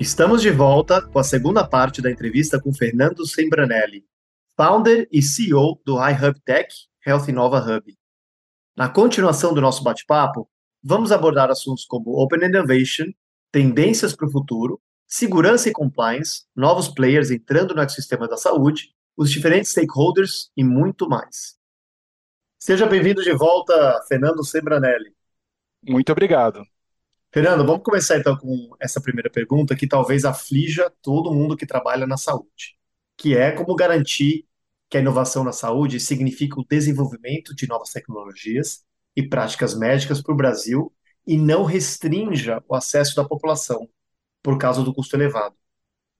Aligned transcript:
Estamos 0.00 0.42
de 0.42 0.50
volta 0.52 1.02
com 1.02 1.18
a 1.18 1.24
segunda 1.24 1.66
parte 1.66 2.00
da 2.00 2.08
entrevista 2.08 2.60
com 2.62 2.72
Fernando 2.72 3.26
Sembranelli, 3.26 4.04
founder 4.56 5.08
e 5.10 5.20
CEO 5.20 5.80
do 5.84 5.96
iHub 6.08 6.40
Tech 6.44 6.72
Health 7.04 7.26
Innova 7.28 7.58
Hub. 7.58 7.98
Na 8.76 8.88
continuação 8.88 9.52
do 9.52 9.60
nosso 9.60 9.82
bate-papo, 9.82 10.48
vamos 10.80 11.10
abordar 11.10 11.50
assuntos 11.50 11.84
como 11.84 12.12
Open 12.12 12.44
Innovation, 12.44 13.06
tendências 13.50 14.14
para 14.14 14.28
o 14.28 14.30
futuro, 14.30 14.80
segurança 15.04 15.68
e 15.68 15.72
compliance, 15.72 16.44
novos 16.54 16.86
players 16.86 17.32
entrando 17.32 17.74
no 17.74 17.82
ecossistema 17.82 18.28
da 18.28 18.36
saúde, 18.36 18.94
os 19.16 19.28
diferentes 19.32 19.72
stakeholders 19.72 20.52
e 20.56 20.62
muito 20.62 21.08
mais. 21.08 21.58
Seja 22.56 22.86
bem-vindo 22.86 23.20
de 23.20 23.32
volta, 23.32 24.00
Fernando 24.06 24.44
Sembranelli. 24.44 25.12
Muito 25.82 26.12
obrigado. 26.12 26.64
Fernando, 27.30 27.66
vamos 27.66 27.82
começar 27.82 28.18
então 28.18 28.36
com 28.38 28.74
essa 28.80 29.00
primeira 29.00 29.28
pergunta 29.30 29.76
que 29.76 29.86
talvez 29.86 30.24
aflija 30.24 30.90
todo 31.02 31.32
mundo 31.32 31.56
que 31.56 31.66
trabalha 31.66 32.06
na 32.06 32.16
saúde, 32.16 32.76
que 33.16 33.36
é 33.36 33.52
como 33.52 33.74
garantir 33.76 34.46
que 34.88 34.96
a 34.96 35.00
inovação 35.00 35.44
na 35.44 35.52
saúde 35.52 36.00
significa 36.00 36.58
o 36.58 36.64
desenvolvimento 36.64 37.54
de 37.54 37.68
novas 37.68 37.90
tecnologias 37.90 38.82
e 39.14 39.22
práticas 39.22 39.74
médicas 39.74 40.22
para 40.22 40.32
o 40.32 40.36
Brasil 40.36 40.90
e 41.26 41.36
não 41.36 41.64
restrinja 41.64 42.62
o 42.66 42.74
acesso 42.74 43.14
da 43.14 43.24
população 43.24 43.86
por 44.42 44.56
causa 44.56 44.82
do 44.82 44.94
custo 44.94 45.14
elevado. 45.14 45.54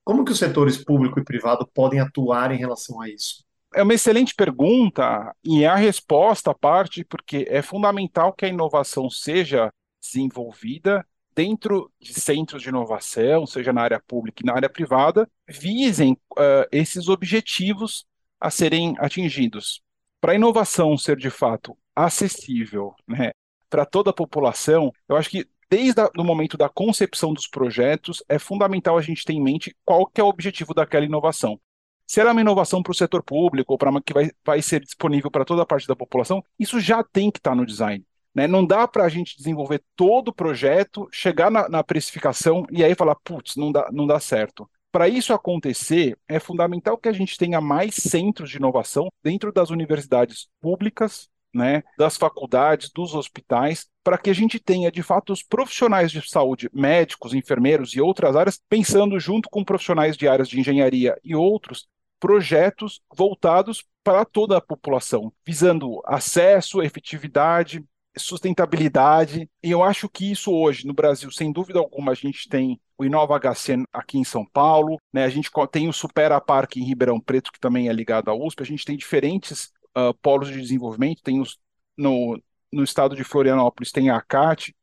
Como 0.05 0.25
que 0.25 0.33
os 0.33 0.39
setores 0.39 0.77
público 0.77 1.19
e 1.19 1.25
privado 1.25 1.67
podem 1.73 2.01
atuar 2.01 2.53
em 2.53 2.59
relação 2.59 3.01
a 3.01 3.09
isso? 3.09 3.43
É 3.75 3.83
uma 3.83 3.95
excelente 3.95 4.35
pergunta 4.35 5.35
e 5.43 5.65
a 5.65 5.75
resposta 5.75 6.55
parte 6.55 7.05
porque 7.05 7.47
é 7.49 7.63
fundamental 7.63 8.35
que 8.35 8.45
a 8.45 8.49
inovação 8.49 9.09
seja 9.09 9.73
desenvolvida 10.01 11.07
dentro 11.35 11.91
de 12.01 12.15
centros 12.15 12.63
de 12.63 12.69
inovação, 12.69 13.47
seja 13.47 13.73
na 13.73 13.83
área 13.83 14.01
pública 14.01 14.43
e 14.43 14.47
na 14.47 14.55
área 14.55 14.69
privada, 14.69 15.31
visem 15.47 16.15
uh, 16.33 16.67
esses 16.73 17.09
objetivos 17.09 18.05
a 18.41 18.51
serem 18.51 18.95
atingidos. 18.99 19.81
Para 20.21 20.33
a 20.33 20.35
inovação 20.35 20.99
ser 20.99 21.17
de 21.17 21.31
fato 21.31 21.79
acessível 21.95 22.93
né, 23.07 23.31
para 23.71 23.87
toda 23.87 24.11
a 24.11 24.13
população, 24.13 24.93
eu 25.09 25.17
acho 25.17 25.31
que 25.31 25.47
desde 25.71 26.01
o 26.17 26.25
momento 26.25 26.57
da 26.57 26.69
concepção 26.69 27.33
dos 27.33 27.47
projetos, 27.47 28.23
é 28.29 28.39
fundamental 28.39 28.97
a 28.97 29.03
gente 29.03 29.25
ter 29.25 29.35
em 29.35 29.43
mente 29.43 29.77
qual 29.85 30.07
que 30.07 30.21
é 30.21 30.25
o 30.25 30.29
objetivo 30.29 30.73
daquela 30.73 31.05
inovação. 31.05 31.61
Se 32.07 32.21
ela 32.21 32.31
é 32.31 32.33
uma 32.33 32.41
inovação 32.41 32.83
para 32.83 32.91
o 32.91 32.95
setor 32.95 33.23
público 33.23 33.75
ou 33.75 33.79
para 33.79 33.91
uma 33.91 34.01
que 34.01 34.15
vai, 34.15 34.31
vai 34.45 34.63
ser 34.63 34.81
disponível 34.81 35.31
para 35.31 35.45
toda 35.45 35.63
a 35.63 35.67
parte 35.67 35.87
da 35.87 35.95
população, 35.95 36.43
isso 36.59 36.81
já 36.81 37.05
tem 37.05 37.31
que 37.31 37.39
estar 37.39 37.55
no 37.55 37.67
design. 37.67 38.03
Né? 38.39 38.47
Não 38.47 38.65
dá 38.65 38.87
para 38.87 39.03
a 39.03 39.09
gente 39.09 39.37
desenvolver 39.37 39.83
todo 39.97 40.29
o 40.29 40.33
projeto, 40.33 41.09
chegar 41.11 41.51
na, 41.51 41.69
na 41.69 41.83
precificação 41.83 42.65
e 42.71 42.85
aí 42.85 42.95
falar, 42.95 43.17
putz, 43.17 43.57
não 43.57 43.73
dá, 43.73 43.89
não 43.93 44.07
dá 44.07 44.21
certo. 44.21 44.71
Para 44.93 45.09
isso 45.09 45.35
acontecer, 45.35 46.17
é 46.29 46.39
fundamental 46.39 46.97
que 46.97 47.09
a 47.09 47.13
gente 47.13 47.37
tenha 47.37 47.61
mais 47.61 47.97
centros 47.97 48.49
de 48.49 48.57
inovação 48.57 49.09
dentro 49.25 49.53
das 49.53 49.71
universidades 49.71 50.47
públicas, 50.61 51.29
né, 51.53 51.83
das 51.99 52.17
faculdades, 52.17 52.93
dos 52.95 53.13
hospitais, 53.13 53.89
para 54.05 54.17
que 54.17 54.31
a 54.31 54.35
gente 54.35 54.61
tenha, 54.61 54.93
de 54.93 55.03
fato, 55.03 55.33
os 55.33 55.43
profissionais 55.43 56.13
de 56.13 56.23
saúde, 56.31 56.71
médicos, 56.73 57.35
enfermeiros 57.35 57.93
e 57.97 58.01
outras 58.01 58.37
áreas, 58.37 58.61
pensando 58.69 59.19
junto 59.19 59.51
com 59.51 59.65
profissionais 59.65 60.17
de 60.17 60.29
áreas 60.29 60.49
de 60.49 60.61
engenharia 60.61 61.19
e 61.25 61.35
outros, 61.35 61.89
projetos 62.21 63.01
voltados 63.13 63.85
para 64.05 64.25
toda 64.25 64.59
a 64.59 64.61
população, 64.61 65.33
visando 65.45 66.01
acesso, 66.07 66.81
efetividade, 66.81 67.85
sustentabilidade. 68.19 69.49
E 69.63 69.71
eu 69.71 69.83
acho 69.83 70.09
que 70.09 70.31
isso 70.31 70.53
hoje, 70.53 70.87
no 70.87 70.93
Brasil, 70.93 71.31
sem 71.31 71.53
dúvida 71.53 71.79
alguma, 71.79 72.13
a 72.13 72.15
gente 72.15 72.49
tem 72.49 72.81
o 72.97 73.05
Inova 73.05 73.39
HC 73.39 73.85
aqui 73.93 74.19
em 74.19 74.25
São 74.25 74.45
Paulo, 74.45 74.99
né? 75.13 75.25
a 75.25 75.29
gente 75.29 75.51
tem 75.71 75.89
o 75.89 75.93
Supera 75.93 76.41
Park 76.41 76.77
em 76.77 76.85
Ribeirão 76.85 77.21
Preto, 77.21 77.53
que 77.53 77.61
também 77.61 77.89
é 77.89 77.93
ligado 77.93 78.29
à 78.29 78.35
USP, 78.35 78.63
a 78.63 78.67
gente 78.67 78.85
tem 78.85 78.97
diferentes 78.97 79.71
uh, 79.97 80.13
polos 80.21 80.49
de 80.49 80.61
desenvolvimento, 80.61 81.23
tem 81.23 81.41
os, 81.41 81.59
no, 81.97 82.41
no 82.73 82.83
estado 82.83 83.15
de 83.15 83.25
Florianópolis 83.25 83.93
tem 83.93 84.11
a 84.11 84.17
ACAT, 84.17 84.75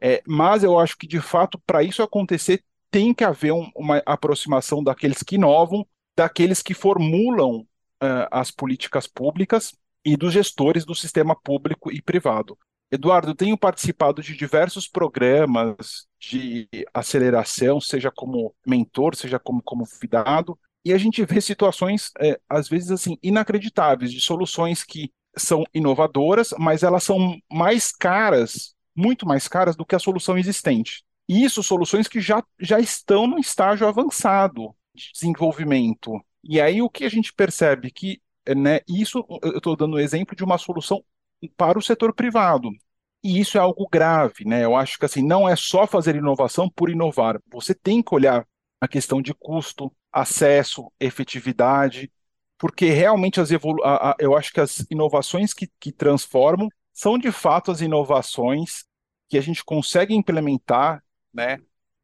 é, 0.00 0.22
mas 0.26 0.62
eu 0.62 0.78
acho 0.78 0.96
que, 0.96 1.06
de 1.06 1.20
fato, 1.20 1.58
para 1.66 1.82
isso 1.82 2.02
acontecer, 2.02 2.62
tem 2.90 3.12
que 3.12 3.24
haver 3.24 3.52
um, 3.52 3.70
uma 3.74 4.02
aproximação 4.06 4.82
daqueles 4.82 5.22
que 5.22 5.36
inovam, 5.36 5.86
daqueles 6.16 6.62
que 6.62 6.74
formulam 6.74 7.60
uh, 7.60 8.28
as 8.30 8.50
políticas 8.50 9.06
públicas 9.06 9.74
e 10.04 10.16
dos 10.16 10.32
gestores 10.32 10.84
do 10.84 10.94
sistema 10.94 11.34
público 11.34 11.90
e 11.90 12.00
privado. 12.00 12.56
Eduardo, 12.90 13.34
tenho 13.34 13.58
participado 13.58 14.22
de 14.22 14.36
diversos 14.36 14.86
programas 14.86 16.06
de 16.20 16.68
aceleração, 16.94 17.80
seja 17.80 18.10
como 18.10 18.54
mentor, 18.66 19.16
seja 19.16 19.38
como 19.38 19.62
convidado, 19.62 20.58
e 20.84 20.92
a 20.92 20.98
gente 20.98 21.24
vê 21.24 21.40
situações, 21.40 22.12
é, 22.20 22.38
às 22.48 22.68
vezes, 22.68 22.92
assim, 22.92 23.18
inacreditáveis, 23.20 24.12
de 24.12 24.20
soluções 24.20 24.84
que 24.84 25.10
são 25.36 25.64
inovadoras, 25.74 26.54
mas 26.58 26.84
elas 26.84 27.02
são 27.02 27.36
mais 27.52 27.90
caras, 27.90 28.74
muito 28.94 29.26
mais 29.26 29.48
caras 29.48 29.74
do 29.74 29.84
que 29.84 29.96
a 29.96 29.98
solução 29.98 30.38
existente. 30.38 31.02
E 31.28 31.44
isso, 31.44 31.62
soluções 31.62 32.06
que 32.06 32.20
já, 32.20 32.42
já 32.60 32.78
estão 32.78 33.26
no 33.26 33.38
estágio 33.38 33.86
avançado 33.88 34.74
de 34.94 35.10
desenvolvimento. 35.12 36.12
E 36.42 36.60
aí 36.60 36.80
o 36.80 36.88
que 36.88 37.04
a 37.04 37.08
gente 37.08 37.32
percebe 37.34 37.90
que, 37.90 38.20
né, 38.56 38.78
isso, 38.88 39.26
eu 39.42 39.56
estou 39.56 39.76
dando 39.76 39.94
o 39.94 40.00
exemplo 40.00 40.36
de 40.36 40.44
uma 40.44 40.56
solução 40.56 41.04
para 41.56 41.78
o 41.78 41.82
setor 41.82 42.14
privado. 42.14 42.70
E 43.22 43.40
isso 43.40 43.58
é 43.58 43.60
algo 43.60 43.88
grave, 43.90 44.44
né? 44.44 44.64
Eu 44.64 44.76
acho 44.76 44.98
que 44.98 45.04
assim, 45.04 45.22
não 45.22 45.48
é 45.48 45.56
só 45.56 45.86
fazer 45.86 46.14
inovação 46.16 46.68
por 46.68 46.90
inovar. 46.90 47.40
Você 47.52 47.74
tem 47.74 48.02
que 48.02 48.14
olhar 48.14 48.46
a 48.80 48.86
questão 48.86 49.20
de 49.20 49.34
custo, 49.34 49.92
acesso, 50.12 50.92
efetividade, 51.00 52.10
porque 52.58 52.86
realmente 52.90 53.40
as 53.40 53.50
evolu 53.50 53.82
a, 53.84 54.10
a, 54.10 54.16
eu 54.18 54.36
acho 54.36 54.52
que 54.52 54.60
as 54.60 54.86
inovações 54.90 55.52
que, 55.52 55.68
que 55.78 55.92
transformam 55.92 56.68
são 56.92 57.18
de 57.18 57.30
fato 57.32 57.70
as 57.70 57.80
inovações 57.80 58.84
que 59.28 59.36
a 59.36 59.40
gente 59.40 59.64
consegue 59.64 60.14
implementar, 60.14 61.02
né, 61.32 61.58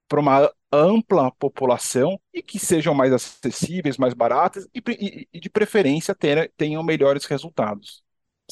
para 0.09 0.21
uma 0.21 0.53
ampla 0.71 1.31
população 1.32 2.21
e 2.34 2.42
que 2.42 2.59
sejam 2.59 2.94
mais 2.94 3.12
acessíveis, 3.12 3.97
mais 3.97 4.15
baratas 4.15 4.66
e, 4.75 4.82
e, 4.88 5.28
e 5.32 5.41
de 5.41 5.48
preferência 5.48 6.15
ter, 6.15 6.53
tenham 6.56 6.82
melhores 6.82 7.25
resultados. 7.26 8.02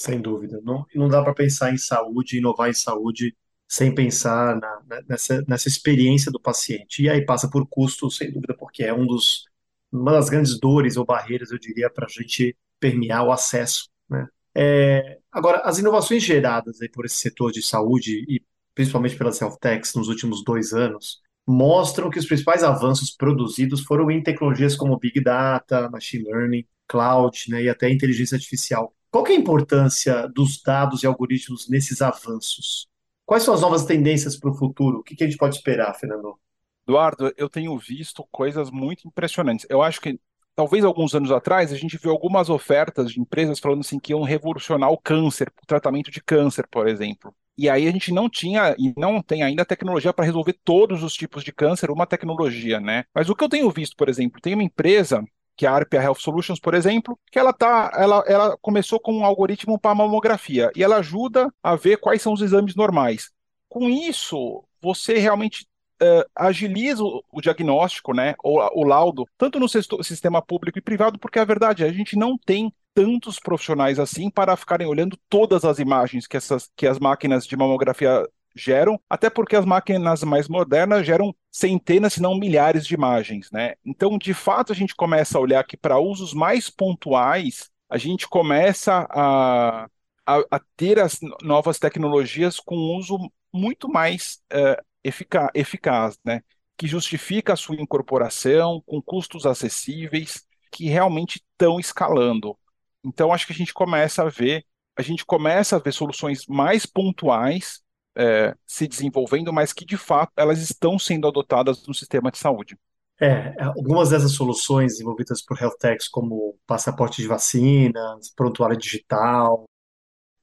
Sem 0.00 0.19
dúvida. 0.19 0.59
Não, 0.65 0.87
não 0.94 1.09
dá 1.09 1.22
para 1.22 1.34
pensar 1.34 1.75
em 1.75 1.77
saúde, 1.77 2.38
inovar 2.38 2.71
em 2.71 2.75
saúde, 2.75 3.37
sem 3.69 3.94
pensar 3.94 4.59
na, 4.59 5.03
nessa, 5.06 5.44
nessa 5.47 5.69
experiência 5.69 6.33
do 6.33 6.41
paciente. 6.41 7.03
E 7.03 7.09
aí 7.11 7.22
passa 7.22 7.50
por 7.50 7.66
custo, 7.69 8.11
sem 8.11 8.33
dúvida, 8.33 8.56
porque 8.56 8.83
é 8.83 8.94
um 8.94 9.06
dos, 9.06 9.44
uma 9.93 10.12
das 10.12 10.31
grandes 10.31 10.59
dores 10.59 10.97
ou 10.97 11.05
barreiras, 11.05 11.50
eu 11.50 11.59
diria, 11.59 11.91
para 11.91 12.06
a 12.06 12.09
gente 12.09 12.56
permear 12.81 13.25
o 13.27 13.31
acesso. 13.31 13.91
Né? 14.09 14.27
É, 14.55 15.19
agora, 15.31 15.59
as 15.65 15.78
inovações 15.78 16.22
geradas 16.22 16.81
aí 16.81 16.88
por 16.88 17.05
esse 17.05 17.17
setor 17.17 17.53
de 17.53 17.61
saúde 17.62 18.25
e 18.27 18.43
principalmente 18.75 19.17
pelas 19.17 19.38
health 19.38 19.59
techs 19.61 19.94
nos 19.94 20.09
últimos 20.09 20.43
dois 20.43 20.72
anos, 20.72 21.21
mostram 21.47 22.09
que 22.09 22.19
os 22.19 22.25
principais 22.25 22.64
avanços 22.64 23.11
produzidos 23.11 23.82
foram 23.82 24.11
em 24.11 24.23
tecnologias 24.23 24.75
como 24.75 24.99
Big 24.99 25.23
Data, 25.23 25.91
Machine 25.91 26.25
Learning, 26.25 26.67
Cloud 26.88 27.50
né, 27.50 27.64
e 27.64 27.69
até 27.69 27.91
inteligência 27.91 28.37
artificial. 28.37 28.94
Qual 29.10 29.26
é 29.26 29.30
a 29.30 29.34
importância 29.34 30.28
dos 30.28 30.62
dados 30.62 31.02
e 31.02 31.06
algoritmos 31.06 31.68
nesses 31.68 32.00
avanços? 32.00 32.88
Quais 33.26 33.42
são 33.42 33.52
as 33.52 33.60
novas 33.60 33.84
tendências 33.84 34.36
para 34.36 34.50
o 34.50 34.54
futuro? 34.54 34.98
O 34.98 35.02
que, 35.02 35.16
que 35.16 35.24
a 35.24 35.26
gente 35.26 35.38
pode 35.38 35.56
esperar, 35.56 35.92
Fernando? 35.94 36.38
Eduardo, 36.86 37.32
eu 37.36 37.48
tenho 37.48 37.76
visto 37.76 38.26
coisas 38.30 38.70
muito 38.70 39.08
impressionantes. 39.08 39.66
Eu 39.68 39.82
acho 39.82 40.00
que 40.00 40.18
talvez 40.54 40.84
alguns 40.84 41.14
anos 41.14 41.32
atrás 41.32 41.72
a 41.72 41.76
gente 41.76 41.98
viu 41.98 42.12
algumas 42.12 42.48
ofertas 42.48 43.12
de 43.12 43.20
empresas 43.20 43.58
falando 43.58 43.80
assim 43.80 43.98
que 43.98 44.12
iam 44.12 44.22
revolucionar 44.22 44.90
o 44.90 44.98
câncer, 44.98 45.52
o 45.60 45.66
tratamento 45.66 46.10
de 46.10 46.22
câncer, 46.22 46.66
por 46.68 46.86
exemplo. 46.86 47.34
E 47.58 47.68
aí 47.68 47.88
a 47.88 47.90
gente 47.90 48.12
não 48.12 48.28
tinha 48.28 48.74
e 48.78 48.94
não 48.96 49.20
tem 49.20 49.42
ainda 49.42 49.64
tecnologia 49.64 50.12
para 50.12 50.24
resolver 50.24 50.56
todos 50.64 51.02
os 51.02 51.14
tipos 51.14 51.42
de 51.42 51.52
câncer, 51.52 51.90
uma 51.90 52.06
tecnologia, 52.06 52.80
né? 52.80 53.04
Mas 53.14 53.28
o 53.28 53.34
que 53.34 53.42
eu 53.42 53.48
tenho 53.48 53.70
visto, 53.70 53.96
por 53.96 54.08
exemplo, 54.08 54.40
tem 54.40 54.54
uma 54.54 54.62
empresa 54.62 55.22
que 55.60 55.66
é 55.66 55.68
a 55.68 55.74
Arpia 55.74 56.00
Health 56.00 56.20
Solutions, 56.20 56.58
por 56.58 56.72
exemplo, 56.72 57.20
que 57.30 57.38
ela 57.38 57.52
tá, 57.52 57.92
ela, 57.94 58.24
ela 58.26 58.56
começou 58.62 58.98
com 58.98 59.12
um 59.12 59.26
algoritmo 59.26 59.78
para 59.78 59.94
mamografia 59.94 60.70
e 60.74 60.82
ela 60.82 60.96
ajuda 60.96 61.52
a 61.62 61.76
ver 61.76 61.98
quais 61.98 62.22
são 62.22 62.32
os 62.32 62.40
exames 62.40 62.74
normais. 62.74 63.30
Com 63.68 63.86
isso, 63.90 64.64
você 64.80 65.18
realmente 65.18 65.66
uh, 66.02 66.24
agiliza 66.34 67.04
o, 67.04 67.22
o, 67.30 67.42
diagnóstico, 67.42 68.14
né, 68.14 68.34
ou 68.42 68.58
o 68.74 68.84
laudo, 68.84 69.26
tanto 69.36 69.60
no 69.60 69.68
sistema 69.68 70.40
público 70.40 70.78
e 70.78 70.82
privado, 70.82 71.18
porque 71.18 71.38
a 71.38 71.44
verdade 71.44 71.84
é 71.84 71.88
a 71.88 71.92
gente 71.92 72.16
não 72.16 72.38
tem 72.38 72.72
tantos 72.94 73.38
profissionais 73.38 73.98
assim 73.98 74.30
para 74.30 74.56
ficarem 74.56 74.86
olhando 74.86 75.18
todas 75.28 75.62
as 75.66 75.78
imagens 75.78 76.26
que, 76.26 76.38
essas, 76.38 76.70
que 76.74 76.86
as 76.86 76.98
máquinas 76.98 77.46
de 77.46 77.54
mamografia 77.54 78.26
geram, 78.55 79.00
até 79.08 79.31
porque 79.31 79.56
as 79.56 79.64
máquinas 79.64 80.23
mais 80.23 80.49
modernas 80.49 81.06
geram 81.06 81.35
centenas, 81.50 82.14
se 82.14 82.23
não 82.23 82.37
milhares 82.38 82.87
de 82.87 82.94
imagens, 82.94 83.50
né? 83.50 83.75
Então, 83.85 84.19
de 84.19 84.35
fato, 84.35 84.73
a 84.73 84.76
gente 84.76 84.94
começa 84.94 85.38
a 85.38 85.41
olhar 85.41 85.64
que 85.64 85.76
para 85.76 85.99
usos 85.99 86.35
mais 86.35 86.69
pontuais, 86.70 87.70
a 87.88 87.99
gente 87.99 88.29
começa 88.29 89.06
a, 89.11 89.87
a, 90.26 90.38
a, 90.50 90.61
ter 90.76 90.99
as 90.99 91.19
novas 91.43 91.79
tecnologias 91.79 92.61
com 92.61 92.76
uso 92.97 93.19
muito 93.52 93.88
mais 93.88 94.38
uh, 94.53 94.81
efica 95.03 95.50
eficaz, 95.55 96.19
né? 96.25 96.43
Que 96.76 96.87
justifica 96.87 97.53
a 97.53 97.56
sua 97.56 97.76
incorporação 97.76 98.82
com 98.87 99.03
custos 99.03 99.44
acessíveis 99.44 100.44
que 100.70 100.88
realmente 100.88 101.43
estão 101.53 101.81
escalando. 101.81 102.56
Então, 103.05 103.32
acho 103.32 103.46
que 103.46 103.53
a 103.53 103.56
gente 103.56 103.73
começa 103.75 104.23
a 104.23 104.29
ver, 104.29 104.64
a 104.96 105.03
gente 105.03 105.25
começa 105.25 105.76
a 105.76 105.79
ver 105.79 105.93
soluções 105.93 106.46
mais 106.46 106.87
pontuais 106.87 107.82
é, 108.20 108.55
se 108.67 108.87
desenvolvendo, 108.87 109.52
mas 109.52 109.72
que 109.72 109.84
de 109.84 109.96
fato 109.96 110.32
elas 110.37 110.61
estão 110.61 110.99
sendo 110.99 111.26
adotadas 111.26 111.87
no 111.87 111.94
sistema 111.94 112.31
de 112.31 112.38
saúde. 112.38 112.76
É, 113.19 113.55
algumas 113.62 114.11
dessas 114.11 114.32
soluções 114.32 115.00
envolvidas 115.00 115.43
por 115.43 115.61
health 115.61 115.76
techs, 115.78 116.08
como 116.08 116.56
passaporte 116.67 117.20
de 117.20 117.28
vacinas, 117.28 118.31
prontuário 118.34 118.76
digital, 118.76 119.64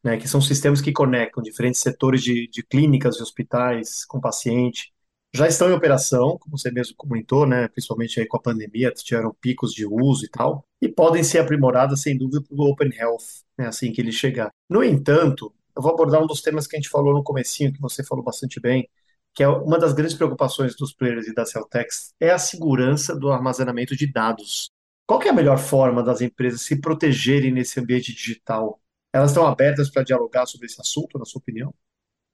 né, 0.03 0.17
que 0.17 0.27
são 0.27 0.39
sistemas 0.39 0.81
que 0.81 0.91
conectam 0.91 1.41
diferentes 1.43 1.81
setores 1.81 2.21
de, 2.21 2.47
de 2.47 2.63
clínicas 2.63 3.17
e 3.17 3.23
hospitais 3.23 4.05
com 4.05 4.19
paciente, 4.19 4.91
já 5.33 5.47
estão 5.47 5.69
em 5.69 5.73
operação, 5.73 6.37
como 6.39 6.57
você 6.57 6.71
mesmo 6.71 6.95
comentou, 6.95 7.45
né, 7.45 7.67
principalmente 7.67 8.19
aí 8.19 8.27
com 8.27 8.37
a 8.37 8.41
pandemia, 8.41 8.91
tiveram 8.91 9.35
picos 9.41 9.73
de 9.73 9.85
uso 9.85 10.25
e 10.25 10.29
tal, 10.29 10.63
e 10.81 10.87
podem 10.87 11.23
ser 11.23 11.39
aprimoradas, 11.39 12.01
sem 12.01 12.17
dúvida, 12.17 12.41
pelo 12.47 12.69
Open 12.69 12.91
Health, 12.95 13.43
né, 13.57 13.67
assim 13.67 13.91
que 13.91 14.01
ele 14.01 14.11
chegar. 14.11 14.49
No 14.69 14.83
entanto, 14.83 15.53
eu 15.77 15.81
vou 15.81 15.93
abordar 15.93 16.21
um 16.21 16.27
dos 16.27 16.41
temas 16.41 16.65
que 16.65 16.75
a 16.75 16.79
gente 16.79 16.89
falou 16.89 17.13
no 17.13 17.23
comecinho, 17.23 17.71
que 17.71 17.79
você 17.79 18.03
falou 18.03 18.23
bastante 18.23 18.59
bem, 18.59 18.89
que 19.33 19.43
é 19.43 19.47
uma 19.47 19.77
das 19.77 19.93
grandes 19.93 20.15
preocupações 20.15 20.75
dos 20.75 20.91
players 20.91 21.27
e 21.27 21.33
da 21.35 21.45
Celtex, 21.45 22.15
é 22.19 22.31
a 22.31 22.39
segurança 22.39 23.15
do 23.15 23.31
armazenamento 23.31 23.95
de 23.95 24.11
dados. 24.11 24.71
Qual 25.05 25.21
é 25.21 25.29
a 25.29 25.33
melhor 25.33 25.59
forma 25.59 26.01
das 26.01 26.19
empresas 26.19 26.63
se 26.63 26.81
protegerem 26.81 27.51
nesse 27.51 27.79
ambiente 27.79 28.11
digital? 28.11 28.81
Elas 29.13 29.29
estão 29.29 29.45
abertas 29.45 29.89
para 29.91 30.01
dialogar 30.01 30.47
sobre 30.47 30.65
esse 30.65 30.81
assunto, 30.81 31.19
na 31.19 31.25
sua 31.25 31.39
opinião? 31.39 31.71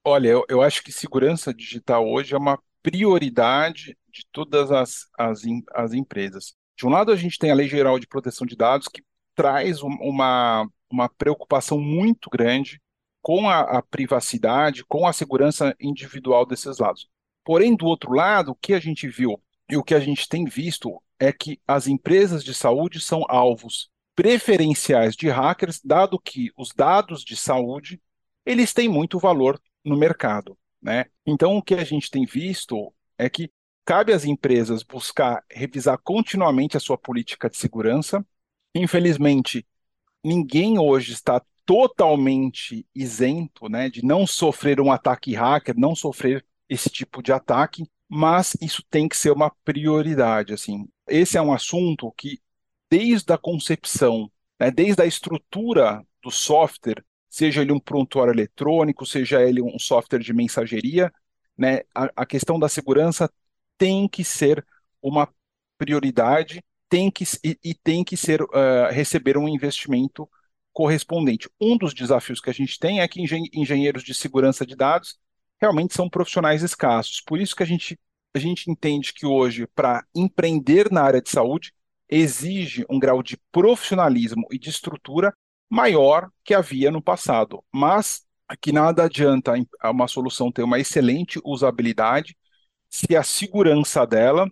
Olha, 0.05 0.29
eu, 0.29 0.45
eu 0.47 0.61
acho 0.61 0.81
que 0.81 0.91
segurança 0.91 1.53
digital 1.53 2.07
hoje 2.09 2.33
é 2.33 2.37
uma 2.37 2.57
prioridade 2.81 3.97
de 4.09 4.25
todas 4.31 4.71
as, 4.71 5.07
as, 5.19 5.41
as 5.73 5.93
empresas. 5.93 6.53
De 6.77 6.85
um 6.87 6.89
lado, 6.89 7.11
a 7.11 7.15
gente 7.17 7.37
tem 7.37 7.51
a 7.51 7.55
Lei 7.55 7.67
Geral 7.67 7.99
de 7.99 8.07
Proteção 8.07 8.47
de 8.47 8.55
Dados, 8.55 8.87
que 8.87 9.03
traz 9.35 9.81
uma, 9.81 10.65
uma 10.89 11.09
preocupação 11.09 11.77
muito 11.79 12.29
grande 12.29 12.81
com 13.23 13.49
a, 13.49 13.61
a 13.61 13.81
privacidade, 13.81 14.83
com 14.83 15.07
a 15.07 15.13
segurança 15.13 15.73
individual 15.79 16.45
desses 16.45 16.77
lados. 16.77 17.09
Porém, 17.43 17.73
do 17.73 17.85
outro 17.85 18.11
lado, 18.11 18.51
o 18.51 18.55
que 18.55 18.73
a 18.73 18.79
gente 18.79 19.07
viu 19.07 19.41
e 19.69 19.77
o 19.77 19.83
que 19.83 19.95
a 19.95 19.99
gente 19.99 20.27
tem 20.27 20.43
visto 20.43 21.01
é 21.17 21.31
que 21.31 21.59
as 21.65 21.87
empresas 21.87 22.43
de 22.43 22.53
saúde 22.53 22.99
são 22.99 23.23
alvos 23.29 23.89
preferenciais 24.13 25.15
de 25.15 25.29
hackers, 25.29 25.79
dado 25.83 26.19
que 26.19 26.51
os 26.57 26.73
dados 26.75 27.23
de 27.23 27.37
saúde 27.37 27.99
eles 28.45 28.73
têm 28.73 28.89
muito 28.89 29.17
valor 29.17 29.59
no 29.85 29.97
mercado. 29.97 30.57
Né? 30.81 31.05
Então, 31.25 31.55
o 31.55 31.63
que 31.63 31.75
a 31.75 31.83
gente 31.85 32.11
tem 32.11 32.25
visto 32.25 32.93
é 33.17 33.29
que 33.29 33.49
cabe 33.85 34.11
às 34.11 34.25
empresas 34.25 34.83
buscar 34.83 35.41
revisar 35.49 35.97
continuamente 35.97 36.75
a 36.75 36.79
sua 36.79 36.97
política 36.97 37.49
de 37.49 37.55
segurança. 37.55 38.25
Infelizmente, 38.75 39.65
ninguém 40.21 40.77
hoje 40.77 41.13
está 41.13 41.41
totalmente 41.65 42.85
isento 42.93 43.69
né, 43.69 43.89
de 43.89 44.03
não 44.03 44.27
sofrer 44.27 44.79
um 44.81 44.91
ataque 44.91 45.33
hacker, 45.33 45.75
não 45.77 45.95
sofrer 45.95 46.45
esse 46.69 46.89
tipo 46.89 47.21
de 47.21 47.31
ataque, 47.31 47.85
mas 48.09 48.55
isso 48.61 48.83
tem 48.89 49.07
que 49.07 49.17
ser 49.17 49.31
uma 49.31 49.51
prioridade. 49.63 50.53
Assim. 50.53 50.87
Esse 51.07 51.37
é 51.37 51.41
um 51.41 51.53
assunto 51.53 52.11
que, 52.17 52.39
desde 52.89 53.31
a 53.33 53.37
concepção, 53.37 54.31
né, 54.59 54.69
desde 54.71 55.01
a 55.01 55.05
estrutura 55.05 56.05
do 56.21 56.31
software, 56.31 57.03
seja 57.29 57.61
ele 57.61 57.71
um 57.71 57.79
prontuário 57.79 58.33
eletrônico, 58.33 59.05
seja 59.05 59.41
ele 59.41 59.61
um 59.61 59.79
software 59.79 60.19
de 60.19 60.33
mensageria, 60.33 61.11
né, 61.57 61.81
a, 61.93 62.09
a 62.15 62.25
questão 62.25 62.59
da 62.59 62.69
segurança 62.69 63.31
tem 63.77 64.07
que 64.07 64.23
ser 64.23 64.65
uma 65.01 65.27
prioridade, 65.77 66.63
tem 66.87 67.09
que 67.09 67.23
e, 67.43 67.57
e 67.63 67.73
tem 67.73 68.03
que 68.03 68.15
ser 68.15 68.41
uh, 68.41 68.91
receber 68.91 69.37
um 69.37 69.47
investimento 69.47 70.29
correspondente. 70.73 71.49
Um 71.61 71.77
dos 71.77 71.93
desafios 71.93 72.41
que 72.41 72.49
a 72.49 72.53
gente 72.53 72.79
tem 72.79 72.99
é 72.99 73.07
que 73.07 73.21
engen 73.21 73.43
engenheiros 73.53 74.03
de 74.03 74.13
segurança 74.13 74.65
de 74.65 74.75
dados 74.75 75.17
realmente 75.61 75.93
são 75.93 76.09
profissionais 76.09 76.63
escassos. 76.63 77.21
Por 77.21 77.39
isso 77.39 77.55
que 77.55 77.63
a 77.63 77.65
gente, 77.65 77.97
a 78.35 78.39
gente 78.39 78.69
entende 78.69 79.13
que 79.13 79.25
hoje, 79.25 79.67
para 79.67 80.03
empreender 80.13 80.91
na 80.91 81.03
área 81.03 81.21
de 81.21 81.29
saúde, 81.29 81.71
exige 82.09 82.85
um 82.89 82.99
grau 82.99 83.23
de 83.23 83.37
profissionalismo 83.51 84.45
e 84.51 84.59
de 84.59 84.69
estrutura 84.69 85.33
maior 85.69 86.29
que 86.43 86.53
havia 86.53 86.91
no 86.91 87.01
passado. 87.01 87.63
Mas 87.71 88.23
que 88.61 88.71
nada 88.71 89.05
adianta 89.05 89.53
uma 89.85 90.07
solução 90.07 90.51
ter 90.51 90.63
uma 90.63 90.79
excelente 90.79 91.39
usabilidade 91.43 92.35
se 92.89 93.15
a 93.15 93.23
segurança 93.23 94.05
dela 94.05 94.47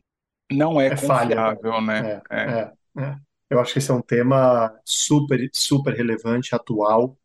não 0.51 0.81
é, 0.81 0.87
é 0.87 0.89
confiável, 0.91 1.71
falha. 1.71 1.81
né? 1.81 2.21
É, 2.29 2.71
é. 2.97 3.17
Eu 3.51 3.59
acho 3.59 3.73
que 3.73 3.79
esse 3.79 3.91
é 3.91 3.93
um 3.93 4.01
tema 4.01 4.73
super, 4.85 5.49
super 5.53 5.93
relevante, 5.93 6.55
atual, 6.55 7.17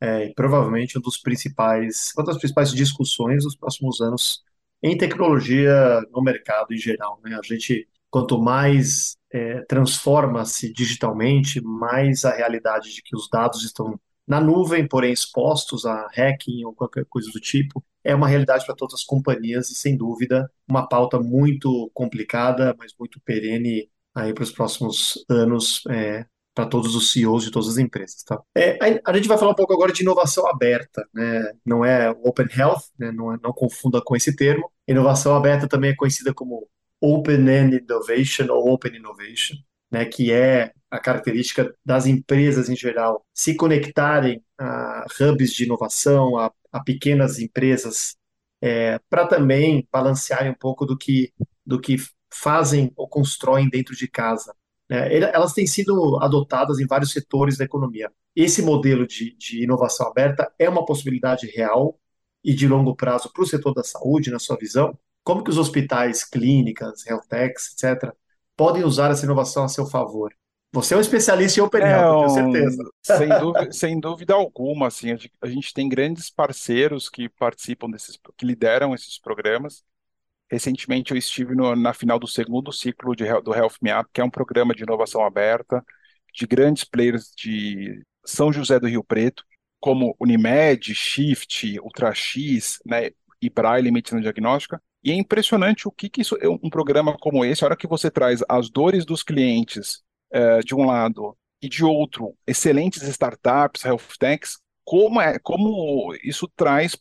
é, 0.00 0.26
e 0.26 0.34
provavelmente 0.34 0.98
um 0.98 1.02
dos 1.02 1.18
principais, 1.18 2.12
uma 2.16 2.24
das 2.24 2.38
principais 2.38 2.72
discussões 2.72 3.44
dos 3.44 3.56
próximos 3.56 4.00
anos 4.00 4.44
em 4.82 4.96
tecnologia 4.96 6.00
no 6.12 6.22
mercado 6.22 6.72
em 6.72 6.78
geral. 6.78 7.20
Né? 7.24 7.36
A 7.36 7.42
gente, 7.42 7.88
quanto 8.10 8.40
mais 8.40 9.16
é, 9.32 9.62
transforma-se 9.62 10.72
digitalmente, 10.72 11.60
mais 11.60 12.24
a 12.24 12.32
realidade 12.32 12.94
de 12.94 13.02
que 13.02 13.16
os 13.16 13.28
dados 13.28 13.64
estão 13.64 13.98
na 14.28 14.40
nuvem, 14.40 14.86
porém 14.86 15.12
expostos 15.12 15.84
a 15.86 16.08
hacking 16.14 16.64
ou 16.64 16.72
qualquer 16.74 17.04
coisa 17.06 17.30
do 17.32 17.40
tipo, 17.40 17.84
é 18.04 18.14
uma 18.14 18.28
realidade 18.28 18.64
para 18.64 18.76
todas 18.76 18.94
as 18.94 19.04
companhias 19.04 19.70
e, 19.70 19.74
sem 19.74 19.96
dúvida, 19.96 20.50
uma 20.68 20.88
pauta 20.88 21.18
muito 21.18 21.90
complicada, 21.94 22.76
mas 22.78 22.94
muito 22.98 23.20
perene 23.20 23.90
aí 24.14 24.32
para 24.32 24.44
os 24.44 24.52
próximos 24.52 25.24
anos 25.28 25.82
é, 25.90 26.26
para 26.54 26.66
todos 26.66 26.94
os 26.94 27.12
CEOs 27.12 27.44
de 27.44 27.50
todas 27.50 27.68
as 27.68 27.78
empresas. 27.78 28.22
Tá? 28.22 28.40
É, 28.56 28.78
a, 29.04 29.12
gente 29.12 29.26
vai 29.26 29.36
falar 29.36 29.50
um 29.50 29.56
pouco 29.56 29.72
agora 29.72 29.92
de 29.92 30.02
inovação 30.02 30.46
aberta, 30.46 31.06
né? 31.12 31.52
não 31.66 31.84
é 31.84 32.10
Open 32.10 32.46
Health, 32.56 32.82
né? 32.98 33.10
não, 33.10 33.32
é, 33.32 33.38
não 33.42 33.52
confunda 33.52 34.00
com 34.00 34.14
esse 34.14 34.36
termo. 34.36 34.70
Inovação 34.86 35.34
aberta 35.34 35.66
também 35.66 35.90
é 35.90 35.96
conhecida 35.96 36.32
como 36.32 36.68
Open-End 37.00 37.76
Innovation 37.76 38.46
ou 38.50 38.72
Open 38.72 38.96
Innovation, 38.96 39.56
né, 39.90 40.04
que 40.06 40.32
é 40.32 40.72
a 40.90 40.98
característica 40.98 41.74
das 41.84 42.06
empresas 42.06 42.68
em 42.70 42.76
geral 42.76 43.24
se 43.34 43.54
conectarem 43.56 44.42
a 44.58 45.04
hubs 45.20 45.52
de 45.52 45.64
inovação, 45.64 46.38
a, 46.38 46.50
a 46.72 46.82
pequenas 46.82 47.38
empresas, 47.38 48.16
é, 48.62 48.98
para 49.10 49.26
também 49.26 49.86
balancearem 49.92 50.50
um 50.50 50.56
pouco 50.58 50.86
do 50.86 50.96
que, 50.96 51.32
do 51.66 51.80
que 51.80 51.96
fazem 52.34 52.92
ou 52.96 53.08
constroem 53.08 53.68
dentro 53.68 53.94
de 53.94 54.08
casa. 54.08 54.54
É, 54.90 55.18
elas 55.34 55.52
têm 55.52 55.66
sido 55.66 56.18
adotadas 56.20 56.78
em 56.78 56.86
vários 56.86 57.12
setores 57.12 57.56
da 57.56 57.64
economia. 57.64 58.10
Esse 58.36 58.62
modelo 58.62 59.06
de, 59.06 59.34
de 59.36 59.62
inovação 59.62 60.08
aberta 60.08 60.52
é 60.58 60.68
uma 60.68 60.84
possibilidade 60.84 61.46
real 61.46 61.98
e 62.44 62.52
de 62.52 62.68
longo 62.68 62.94
prazo 62.94 63.32
para 63.32 63.42
o 63.42 63.46
setor 63.46 63.72
da 63.72 63.82
saúde, 63.82 64.30
na 64.30 64.38
sua 64.38 64.56
visão? 64.56 64.98
Como 65.22 65.42
que 65.42 65.50
os 65.50 65.56
hospitais, 65.56 66.22
clínicas, 66.22 67.06
health 67.06 67.26
techs, 67.28 67.72
etc., 67.72 68.12
podem 68.54 68.84
usar 68.84 69.10
essa 69.10 69.24
inovação 69.24 69.64
a 69.64 69.68
seu 69.68 69.86
favor? 69.86 70.34
Você 70.74 70.92
é 70.92 70.96
um 70.96 71.00
especialista 71.00 71.60
em 71.60 71.62
Open 71.62 71.80
é, 71.80 71.90
Health, 71.92 72.34
tenho 72.34 72.52
certeza. 72.52 72.90
Sem 73.00 73.28
dúvida, 73.28 73.70
sem 73.72 74.00
dúvida 74.00 74.34
alguma, 74.34 74.88
assim, 74.88 75.16
a 75.40 75.46
gente 75.46 75.72
tem 75.72 75.88
grandes 75.88 76.28
parceiros 76.28 77.08
que 77.08 77.28
participam 77.28 77.88
desses, 77.88 78.18
que 78.36 78.44
lideram 78.44 78.92
esses 78.92 79.18
programas. 79.18 79.84
Recentemente 80.50 81.12
eu 81.12 81.16
estive 81.16 81.54
no, 81.54 81.74
na 81.74 81.92
final 81.92 82.18
do 82.18 82.26
segundo 82.26 82.72
ciclo 82.72 83.14
de, 83.14 83.24
do 83.42 83.54
Health 83.54 83.76
Me 83.82 83.92
Up, 83.92 84.08
que 84.12 84.20
é 84.20 84.24
um 84.24 84.30
programa 84.30 84.74
de 84.74 84.82
inovação 84.82 85.24
aberta 85.24 85.84
de 86.32 86.46
grandes 86.46 86.84
players 86.84 87.32
de 87.36 88.02
São 88.24 88.52
José 88.52 88.78
do 88.78 88.88
Rio 88.88 89.04
Preto, 89.04 89.44
como 89.80 90.16
Unimed, 90.18 90.94
Shift, 90.94 91.78
UltraX, 91.80 92.78
né, 92.84 93.10
e 93.40 93.48
Braille 93.48 93.90
Medicina 93.90 94.20
Diagnóstica, 94.20 94.82
e 95.02 95.12
é 95.12 95.14
impressionante 95.14 95.86
o 95.86 95.92
que, 95.92 96.08
que 96.08 96.22
isso, 96.22 96.36
um 96.62 96.70
programa 96.70 97.14
como 97.18 97.44
esse, 97.44 97.62
a 97.62 97.66
hora 97.66 97.76
que 97.76 97.86
você 97.86 98.10
traz 98.10 98.42
as 98.48 98.70
dores 98.70 99.04
dos 99.04 99.22
clientes 99.22 100.02
é, 100.32 100.60
de 100.60 100.74
um 100.74 100.86
lado 100.86 101.36
e 101.60 101.68
de 101.68 101.84
outro, 101.84 102.34
excelentes 102.46 103.02
startups, 103.02 103.84
health 103.84 104.16
techs, 104.18 104.58
como, 104.82 105.20
é, 105.20 105.38
como 105.38 106.14
isso 106.24 106.50
traz 106.56 106.96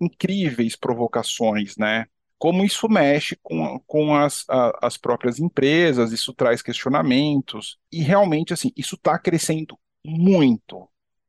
incríveis 0.00 0.74
provocações, 0.74 1.76
né? 1.76 2.06
Como 2.44 2.62
isso 2.62 2.86
mexe 2.90 3.38
com, 3.42 3.80
com 3.86 4.14
as, 4.14 4.44
a, 4.50 4.86
as 4.86 4.98
próprias 4.98 5.38
empresas, 5.38 6.12
isso 6.12 6.30
traz 6.34 6.60
questionamentos, 6.60 7.78
e 7.90 8.02
realmente, 8.02 8.52
assim, 8.52 8.70
isso 8.76 8.96
está 8.96 9.18
crescendo 9.18 9.78
muito. 10.04 10.86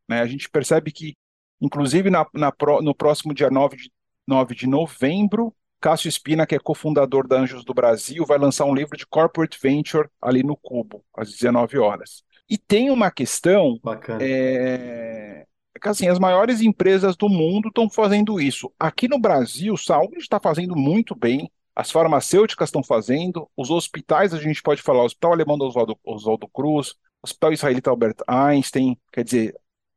Né? 0.09 0.19
A 0.19 0.25
gente 0.25 0.49
percebe 0.49 0.91
que, 0.91 1.15
inclusive, 1.61 2.09
na, 2.09 2.27
na, 2.33 2.51
no 2.81 2.93
próximo 2.93 3.33
dia 3.33 3.49
9 3.49 3.77
de, 3.77 3.91
9 4.27 4.55
de 4.55 4.67
novembro, 4.67 5.55
Cássio 5.79 6.09
Espina, 6.09 6.45
que 6.45 6.53
é 6.53 6.59
cofundador 6.59 7.25
da 7.25 7.37
Anjos 7.37 7.63
do 7.63 7.73
Brasil, 7.73 8.25
vai 8.25 8.37
lançar 8.37 8.65
um 8.65 8.75
livro 8.75 8.97
de 8.97 9.07
Corporate 9.07 9.57
Venture 9.63 10.09
ali 10.21 10.43
no 10.43 10.57
Cubo, 10.57 11.01
às 11.15 11.31
19 11.31 11.77
horas. 11.77 12.25
E 12.49 12.57
tem 12.57 12.89
uma 12.89 13.09
questão. 13.09 13.79
Bacana. 13.81 14.19
É, 14.21 15.45
assim, 15.81 16.07
as 16.07 16.19
maiores 16.19 16.61
empresas 16.61 17.15
do 17.15 17.29
mundo 17.29 17.67
estão 17.67 17.89
fazendo 17.89 18.39
isso. 18.39 18.71
Aqui 18.79 19.07
no 19.07 19.19
Brasil, 19.19 19.75
saúde 19.77 20.17
está 20.17 20.39
fazendo 20.39 20.75
muito 20.75 21.15
bem, 21.15 21.51
as 21.75 21.91
farmacêuticas 21.91 22.69
estão 22.69 22.81
fazendo, 22.81 23.49
os 23.55 23.69
hospitais, 23.69 24.33
a 24.33 24.39
gente 24.39 24.61
pode 24.61 24.81
falar, 24.81 25.01
o 25.01 25.05
Hospital 25.05 25.33
Alemão 25.33 25.57
do 25.57 25.65
Oswaldo, 25.65 25.99
Oswaldo 26.05 26.47
Cruz, 26.47 26.95
Hospital 27.21 27.53
Israelita 27.53 27.89
Albert 27.89 28.15
Einstein, 28.27 28.97
quer 29.11 29.23
dizer, 29.23 29.55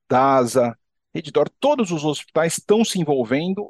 DASA, 0.08 0.76
Reddor, 1.14 1.48
todos 1.60 1.90
os 1.90 2.04
hospitais 2.04 2.58
estão 2.58 2.84
se 2.84 3.00
envolvendo 3.00 3.62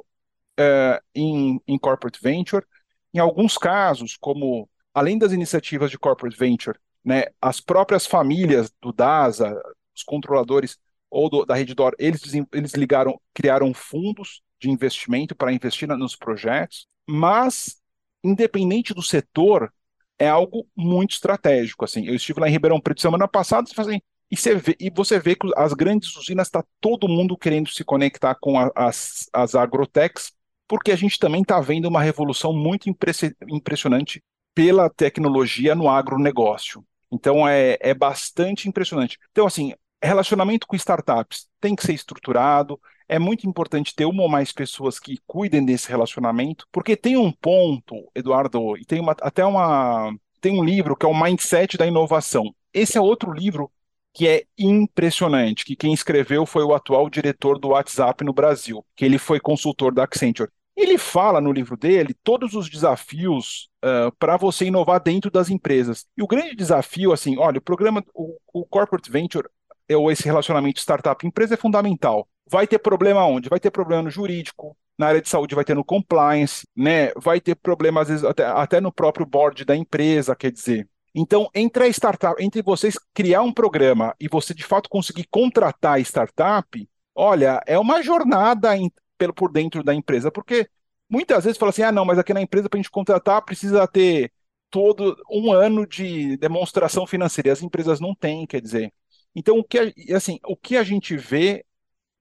uh, 0.59 1.01
em, 1.13 1.61
em 1.67 1.77
corporate 1.77 2.19
venture. 2.21 2.65
Em 3.13 3.19
alguns 3.19 3.57
casos, 3.57 4.17
como 4.17 4.69
além 4.93 5.17
das 5.17 5.31
iniciativas 5.31 5.91
de 5.91 5.97
corporate 5.97 6.37
venture, 6.37 6.77
né, 7.03 7.25
as 7.41 7.59
próprias 7.61 8.05
famílias 8.05 8.71
do 8.81 8.91
DASA, 8.91 9.55
os 9.95 10.03
controladores 10.03 10.77
ou 11.09 11.29
do, 11.29 11.45
da 11.45 11.55
Reddor, 11.55 11.93
eles, 11.97 12.21
eles 12.53 12.73
ligaram, 12.73 13.19
criaram 13.33 13.73
fundos 13.73 14.41
de 14.59 14.69
investimento 14.69 15.35
para 15.35 15.53
investir 15.53 15.87
nos 15.87 16.15
projetos, 16.15 16.87
mas 17.07 17.77
independente 18.23 18.93
do 18.93 19.01
setor, 19.01 19.71
é 20.17 20.27
algo 20.27 20.67
muito 20.75 21.11
estratégico. 21.11 21.85
Assim, 21.85 22.05
eu 22.05 22.15
estive 22.15 22.39
lá 22.39 22.47
em 22.47 22.51
Ribeirão 22.51 22.79
Preto 22.79 23.01
semana 23.01 23.27
passada 23.27 23.67
e, 23.69 24.01
e, 24.31 24.35
você 24.35 24.55
vê, 24.55 24.75
e 24.79 24.89
você 24.89 25.19
vê 25.19 25.35
que 25.35 25.49
as 25.55 25.73
grandes 25.73 26.15
usinas 26.15 26.47
está 26.47 26.63
todo 26.81 27.07
mundo 27.07 27.37
querendo 27.37 27.69
se 27.69 27.83
conectar 27.83 28.35
com 28.35 28.59
a, 28.59 28.69
as, 28.75 29.29
as 29.33 29.55
agrotechs, 29.55 30.33
porque 30.67 30.91
a 30.91 30.95
gente 30.95 31.17
também 31.17 31.41
está 31.41 31.59
vendo 31.61 31.87
uma 31.87 32.01
revolução 32.01 32.53
muito 32.53 32.89
impressionante 32.89 34.21
pela 34.53 34.89
tecnologia 34.89 35.73
no 35.73 35.89
agronegócio. 35.89 36.85
Então 37.11 37.47
é, 37.47 37.77
é 37.79 37.93
bastante 37.93 38.67
impressionante. 38.67 39.17
Então, 39.31 39.47
assim, 39.47 39.73
relacionamento 40.07 40.65
com 40.65 40.75
startups 40.75 41.47
tem 41.59 41.75
que 41.75 41.85
ser 41.85 41.93
estruturado, 41.93 42.79
é 43.07 43.17
muito 43.17 43.47
importante 43.47 43.95
ter 43.95 44.05
uma 44.05 44.23
ou 44.23 44.29
mais 44.29 44.51
pessoas 44.51 44.99
que 44.99 45.19
cuidem 45.25 45.65
desse 45.65 45.89
relacionamento, 45.89 46.65
porque 46.71 46.95
tem 46.95 47.17
um 47.17 47.31
ponto, 47.31 48.09
Eduardo, 48.15 48.77
e 48.77 48.85
tem 48.85 48.99
uma, 48.99 49.15
até 49.21 49.43
uma 49.43 50.13
tem 50.39 50.57
um 50.57 50.63
livro 50.63 50.95
que 50.95 51.05
é 51.05 51.09
o 51.09 51.19
Mindset 51.19 51.77
da 51.77 51.85
Inovação. 51.85 52.53
Esse 52.73 52.97
é 52.97 53.01
outro 53.01 53.33
livro 53.33 53.69
que 54.13 54.27
é 54.27 54.43
impressionante, 54.57 55.65
que 55.65 55.75
quem 55.75 55.93
escreveu 55.93 56.45
foi 56.45 56.63
o 56.63 56.73
atual 56.73 57.09
diretor 57.09 57.59
do 57.59 57.69
WhatsApp 57.69 58.23
no 58.23 58.33
Brasil, 58.33 58.85
que 58.95 59.05
ele 59.05 59.17
foi 59.17 59.39
consultor 59.39 59.93
da 59.93 60.03
Accenture. 60.03 60.49
Ele 60.75 60.97
fala 60.97 61.41
no 61.41 61.51
livro 61.51 61.75
dele 61.75 62.15
todos 62.23 62.53
os 62.53 62.69
desafios 62.69 63.69
uh, 63.83 64.15
para 64.17 64.37
você 64.37 64.65
inovar 64.65 65.01
dentro 65.01 65.29
das 65.29 65.49
empresas. 65.49 66.05
E 66.17 66.23
o 66.23 66.27
grande 66.27 66.55
desafio, 66.55 67.11
assim, 67.11 67.37
olha, 67.37 67.57
o 67.57 67.61
programa, 67.61 68.03
o, 68.13 68.37
o 68.53 68.65
Corporate 68.65 69.11
Venture, 69.11 69.47
ou 69.95 70.11
esse 70.11 70.23
relacionamento 70.23 70.79
startup-empresa 70.79 71.55
é 71.55 71.57
fundamental. 71.57 72.27
Vai 72.49 72.67
ter 72.67 72.79
problema 72.79 73.25
onde? 73.25 73.49
Vai 73.49 73.59
ter 73.59 73.71
problema 73.71 74.03
no 74.03 74.09
jurídico, 74.09 74.75
na 74.99 75.07
área 75.07 75.21
de 75.21 75.29
saúde 75.29 75.55
vai 75.55 75.63
ter 75.63 75.75
no 75.75 75.85
compliance, 75.85 76.67
né? 76.75 77.11
Vai 77.15 77.39
ter 77.39 77.55
problema, 77.55 78.01
às 78.01 78.09
vezes, 78.09 78.23
até, 78.25 78.45
até 78.45 78.81
no 78.81 78.91
próprio 78.91 79.25
board 79.25 79.63
da 79.63 79.75
empresa, 79.75 80.35
quer 80.35 80.51
dizer. 80.51 80.89
Então, 81.15 81.49
entre 81.55 81.85
a 81.85 81.87
startup, 81.87 82.43
entre 82.43 82.61
vocês 82.61 82.97
criar 83.13 83.41
um 83.41 83.53
programa 83.53 84.13
e 84.19 84.27
você 84.27 84.53
de 84.53 84.63
fato 84.63 84.89
conseguir 84.89 85.25
contratar 85.31 85.93
a 85.95 85.99
startup, 85.99 86.89
olha, 87.15 87.61
é 87.65 87.79
uma 87.79 88.03
jornada 88.03 88.75
em, 88.77 88.91
pelo, 89.17 89.33
por 89.33 89.51
dentro 89.51 89.83
da 89.83 89.93
empresa, 89.93 90.29
porque 90.29 90.69
muitas 91.09 91.45
vezes 91.45 91.57
fala 91.57 91.69
assim: 91.69 91.83
ah, 91.83 91.91
não, 91.91 92.05
mas 92.05 92.19
aqui 92.19 92.33
na 92.33 92.41
empresa, 92.41 92.69
para 92.69 92.77
a 92.77 92.81
gente 92.81 92.91
contratar, 92.91 93.43
precisa 93.43 93.87
ter 93.87 94.31
todo 94.69 95.15
um 95.31 95.51
ano 95.51 95.87
de 95.87 96.37
demonstração 96.37 97.07
financeira. 97.07 97.51
As 97.53 97.63
empresas 97.63 97.99
não 97.99 98.13
têm, 98.13 98.45
quer 98.45 98.61
dizer. 98.61 98.93
Então, 99.35 99.59
o 99.59 99.63
que, 99.63 99.93
assim, 100.13 100.39
o 100.45 100.55
que 100.55 100.75
a 100.75 100.83
gente 100.83 101.15
vê 101.15 101.65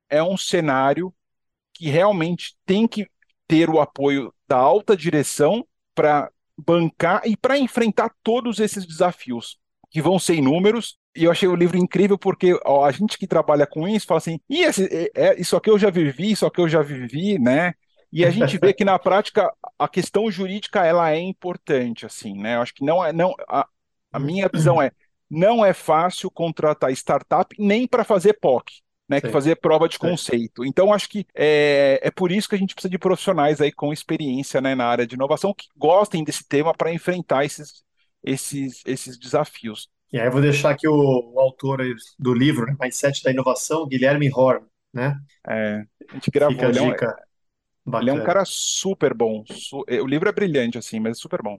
é 0.09 0.23
um 0.23 0.37
cenário 0.37 1.12
que 1.75 1.88
realmente 1.88 2.57
tem 2.67 2.87
que 2.87 3.07
ter 3.47 3.71
o 3.71 3.81
apoio 3.81 4.33
da 4.47 4.57
alta 4.57 4.97
direção 4.97 5.67
para 5.95 6.31
bancar 6.57 7.23
e 7.25 7.37
para 7.37 7.59
enfrentar 7.59 8.12
todos 8.23 8.59
esses 8.59 8.85
desafios, 8.85 9.59
que 9.91 10.03
vão 10.03 10.19
ser 10.19 10.35
inúmeros. 10.35 10.99
E 11.15 11.25
eu 11.25 11.31
achei 11.31 11.49
o 11.49 11.55
livro 11.55 11.79
incrível 11.79 12.19
porque 12.19 12.59
ó, 12.65 12.85
a 12.85 12.91
gente 12.91 13.17
que 13.17 13.27
trabalha 13.27 13.67
com 13.67 13.87
isso 13.88 14.07
fala 14.07 14.19
assim: 14.19 14.41
e 14.49 14.62
esse, 14.62 14.85
é, 14.85 15.11
é, 15.15 15.41
isso 15.41 15.57
aqui 15.57 15.71
eu 15.71 15.79
já 15.79 15.91
vivi, 15.91 16.33
isso 16.33 16.47
aqui 16.47 16.61
eu 16.61 16.69
já 16.69 16.83
vivi, 16.83 17.38
né? 17.38 17.75
E 18.12 18.25
a 18.25 18.31
gente 18.31 18.57
vê 18.59 18.73
que 18.73 18.85
na 18.85 18.99
prática 18.99 19.53
a 19.79 19.87
questão 19.87 20.31
jurídica 20.31 20.85
ela 20.85 21.11
é 21.11 21.21
importante, 21.21 22.07
assim, 22.07 22.35
né? 22.41 22.57
Eu 22.57 22.62
acho 22.62 22.75
que 22.75 22.85
não 22.85 23.05
é, 23.05 23.12
não 23.12 23.35
a, 23.47 23.67
a 24.12 24.19
minha 24.19 24.49
visão 24.53 24.81
é 24.81 24.91
não 25.30 25.64
é 25.64 25.73
fácil 25.73 26.30
contratar 26.30 26.90
startup 26.92 27.54
nem 27.58 27.87
para 27.87 28.04
fazer 28.04 28.35
POC. 28.35 28.80
Né, 29.11 29.23
que 29.23 29.30
fazer 29.30 29.56
prova 29.56 29.88
de 29.88 29.99
conceito. 29.99 30.62
Sim. 30.62 30.68
Então, 30.68 30.92
acho 30.92 31.08
que 31.08 31.26
é, 31.35 31.99
é 32.02 32.11
por 32.11 32.30
isso 32.30 32.47
que 32.47 32.54
a 32.54 32.58
gente 32.58 32.75
precisa 32.75 32.90
de 32.90 32.99
profissionais 32.99 33.58
aí 33.58 33.73
com 33.73 33.90
experiência 33.90 34.61
né, 34.61 34.75
na 34.75 34.85
área 34.85 35.06
de 35.06 35.14
inovação 35.14 35.54
que 35.54 35.66
gostem 35.75 36.23
desse 36.23 36.47
tema 36.47 36.75
para 36.75 36.92
enfrentar 36.92 37.42
esses, 37.42 37.82
esses, 38.23 38.82
esses 38.85 39.18
desafios. 39.18 39.88
E 40.12 40.18
aí 40.18 40.26
eu 40.26 40.30
vou 40.30 40.42
deixar 40.42 40.73
aqui 40.73 40.87
o, 40.87 41.32
o 41.35 41.40
autor 41.40 41.80
do 42.18 42.35
livro, 42.35 42.66
né, 42.66 42.76
Mindset 42.78 43.23
da 43.23 43.30
Inovação, 43.30 43.87
Guilherme 43.87 44.30
Horn, 44.30 44.66
né? 44.92 45.18
É, 45.49 45.85
a 46.11 46.14
gente 46.14 46.30
gravou. 46.30 46.54
Fica 46.54 46.66
a 46.66 46.70
ele, 46.70 46.80
dica. 46.80 47.06
É 47.87 47.90
um, 47.90 48.00
ele 48.00 48.11
é 48.11 48.12
um 48.12 48.25
cara 48.25 48.44
super 48.44 49.14
bom. 49.14 49.42
Su, 49.47 49.87
o 49.88 50.06
livro 50.06 50.28
é 50.28 50.32
brilhante, 50.32 50.76
assim, 50.76 51.00
mas 51.00 51.16
é 51.16 51.20
super 51.20 51.42
bom. 51.42 51.58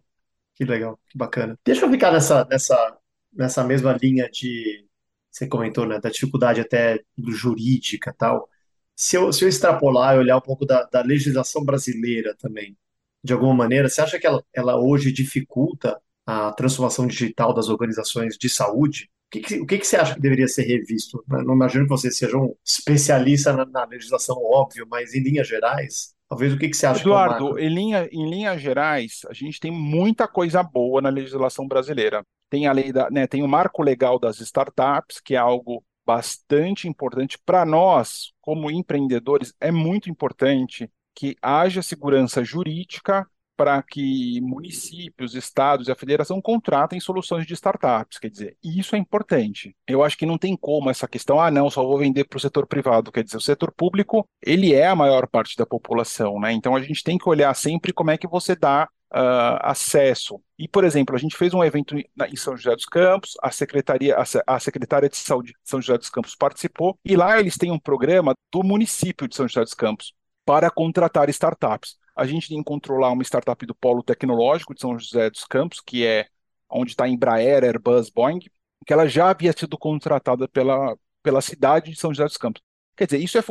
Que 0.56 0.66
legal, 0.66 1.00
que 1.08 1.18
bacana. 1.18 1.58
Deixa 1.66 1.86
eu 1.86 1.90
ficar 1.90 2.12
nessa, 2.12 2.46
nessa 2.46 2.98
nessa 3.32 3.64
mesma 3.64 3.94
linha 3.94 4.30
de, 4.30 4.86
você 5.32 5.48
comentou, 5.48 5.86
né, 5.86 6.00
da 6.00 6.10
dificuldade 6.10 6.62
até 6.62 7.00
jurídica 7.18 8.14
tal, 8.18 8.50
se 8.96 9.16
eu, 9.16 9.32
se 9.32 9.46
eu 9.46 9.50
extrapolar 9.50 10.16
e 10.16 10.20
olhar 10.20 10.38
um 10.38 10.42
pouco 10.42 10.66
da, 10.66 10.84
da 10.84 11.02
legislação 11.02 11.64
brasileira 11.64 12.36
também, 12.38 12.78
de 13.24 13.34
alguma 13.34 13.54
maneira, 13.54 13.88
você 13.88 14.02
acha 14.02 14.20
que 14.20 14.28
ela, 14.28 14.44
ela 14.54 14.78
hoje 14.78 15.12
dificulta 15.12 15.98
a 16.26 16.52
transformação 16.52 17.08
digital 17.08 17.54
das 17.54 17.70
organizações 17.70 18.38
de 18.38 18.50
saúde? 18.50 19.10
O 19.28 19.32
que, 19.32 19.40
que, 19.42 19.60
o 19.62 19.66
que, 19.66 19.78
que 19.78 19.88
você 19.88 19.96
acha 19.96 20.16
que 20.16 20.22
deveria 20.22 20.48
ser 20.48 20.64
revisto? 20.64 21.24
Não 21.28 21.54
imagino 21.54 21.86
que 21.86 21.90
você 21.90 22.12
seja 22.12 22.38
um 22.38 22.54
especialista 22.66 23.54
na, 23.54 23.66
na 23.66 23.86
legislação, 23.86 24.38
óbvio, 24.44 24.88
mas 24.90 25.14
em 25.14 25.22
linhas 25.22 25.48
gerais, 25.48 26.14
talvez 26.28 26.54
o 26.54 26.58
que, 26.58 26.70
que 26.70 26.76
você 26.76 26.86
acha 26.86 27.02
Eduardo, 27.02 27.58
é 27.58 27.64
em, 27.64 27.70
linha, 27.70 28.10
em 28.12 28.30
linhas 28.30 28.62
gerais, 28.62 29.22
a 29.30 29.34
gente 29.34 29.60
tem 29.60 29.72
muita 29.72 30.28
coisa 30.28 30.64
boa 30.64 31.02
na 31.02 31.10
legislação 31.10 31.68
brasileira 31.68 32.24
tem 32.50 32.68
a 32.68 32.72
lei 32.72 32.92
da, 32.92 33.10
né, 33.10 33.28
tem 33.28 33.44
o 33.44 33.48
marco 33.48 33.84
legal 33.84 34.20
das 34.20 34.40
startups, 34.40 35.20
que 35.20 35.36
é 35.36 35.38
algo 35.38 35.84
bastante 36.06 36.88
importante 36.88 37.38
para 37.46 37.64
nós, 37.66 38.34
como 38.42 38.72
empreendedores, 38.72 39.54
é 39.60 39.72
muito 39.72 40.10
importante 40.10 40.90
que 41.14 41.36
haja 41.42 41.82
segurança 41.82 42.44
jurídica 42.44 43.28
para 43.60 43.84
que 43.84 44.40
municípios, 44.40 45.36
estados 45.36 45.90
e 45.90 45.92
a 45.92 45.96
federação 45.96 46.42
contratem 46.42 46.98
soluções 46.98 47.46
de 47.46 47.54
startups, 47.54 48.18
quer 48.18 48.30
dizer, 48.30 48.58
isso 48.64 48.96
é 48.96 48.98
importante. 48.98 49.76
Eu 49.86 50.02
acho 50.02 50.18
que 50.18 50.26
não 50.26 50.38
tem 50.38 50.56
como 50.56 50.90
essa 50.90 51.10
questão, 51.10 51.42
ah, 51.42 51.52
não, 51.52 51.70
só 51.70 51.84
vou 51.84 51.98
vender 52.00 52.24
para 52.24 52.38
o 52.38 52.40
setor 52.40 52.66
privado, 52.66 53.12
quer 53.12 53.22
dizer, 53.22 53.36
o 53.36 53.42
setor 53.42 53.74
público, 53.74 54.26
ele 54.42 54.74
é 54.74 54.88
a 54.88 54.96
maior 54.96 55.28
parte 55.28 55.58
da 55.58 55.66
população, 55.66 56.40
né? 56.40 56.54
Então 56.54 56.74
a 56.74 56.82
gente 56.82 57.04
tem 57.04 57.18
que 57.18 57.28
olhar 57.28 57.54
sempre 57.54 57.92
como 57.92 58.12
é 58.12 58.18
que 58.18 58.28
você 58.28 58.56
dá 58.56 58.88
uh, 59.14 59.60
acesso. 59.62 60.42
E, 60.58 60.68
por 60.68 60.84
exemplo, 60.84 61.16
a 61.16 61.20
gente 61.20 61.36
fez 61.36 61.54
um 61.54 61.64
evento 61.64 61.96
em 61.98 62.36
São 62.36 62.56
José 62.56 62.76
dos 62.76 62.86
Campos, 62.86 63.34
a 63.42 63.52
secretaria, 63.52 64.16
a, 64.46 64.60
secretária 64.60 65.10
de 65.10 65.18
saúde 65.18 65.54
de 65.54 65.70
São 65.70 65.82
José 65.82 65.98
dos 65.98 66.10
Campos 66.10 66.36
participou, 66.36 66.98
e 67.04 67.16
lá 67.16 67.40
eles 67.40 67.58
têm 67.58 67.72
um 67.72 67.80
programa 67.80 68.34
do 68.52 68.64
município 68.64 69.28
de 69.28 69.36
São 69.36 69.48
José 69.48 69.62
dos 69.62 69.74
Campos 69.74 70.14
para 70.46 70.70
contratar 70.70 71.30
startups. 71.30 71.98
A 72.16 72.26
gente 72.26 72.54
encontrou 72.54 73.00
lá 73.00 73.10
uma 73.12 73.24
startup 73.24 73.66
do 73.66 73.76
Polo 73.76 74.04
Tecnológico 74.04 74.74
de 74.74 74.82
São 74.82 74.98
José 74.98 75.30
dos 75.30 75.46
Campos, 75.46 75.80
que 75.80 76.06
é 76.06 76.28
onde 76.70 76.92
está 76.92 77.08
Embraer, 77.08 77.64
Airbus, 77.64 78.10
Boeing, 78.10 78.40
que 78.86 78.94
ela 78.94 79.08
já 79.08 79.30
havia 79.30 79.54
sido 79.54 79.78
contratada 79.78 80.48
pela, 80.48 80.98
pela 81.24 81.42
cidade 81.42 81.92
de 81.92 82.00
São 82.00 82.14
José 82.14 82.26
dos 82.26 82.38
Campos. 82.38 82.62
Quer 82.96 83.06
dizer, 83.06 83.24
isso 83.24 83.38
é 83.38 83.42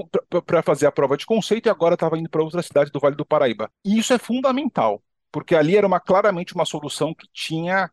para 0.42 0.62
fazer 0.62 0.86
a 0.86 0.92
prova 0.92 1.16
de 1.16 1.24
conceito 1.24 1.66
e 1.66 1.70
agora 1.70 1.94
estava 1.94 2.18
indo 2.18 2.28
para 2.28 2.42
outra 2.42 2.62
cidade 2.62 2.90
do 2.90 3.00
Vale 3.00 3.16
do 3.16 3.24
Paraíba. 3.24 3.70
E 3.82 3.98
isso 3.98 4.12
é 4.12 4.18
fundamental 4.18 5.02
porque 5.30 5.54
ali 5.54 5.76
era 5.76 5.86
uma, 5.86 6.00
claramente 6.00 6.54
uma 6.54 6.64
solução 6.64 7.14
que 7.14 7.28
tinha 7.32 7.90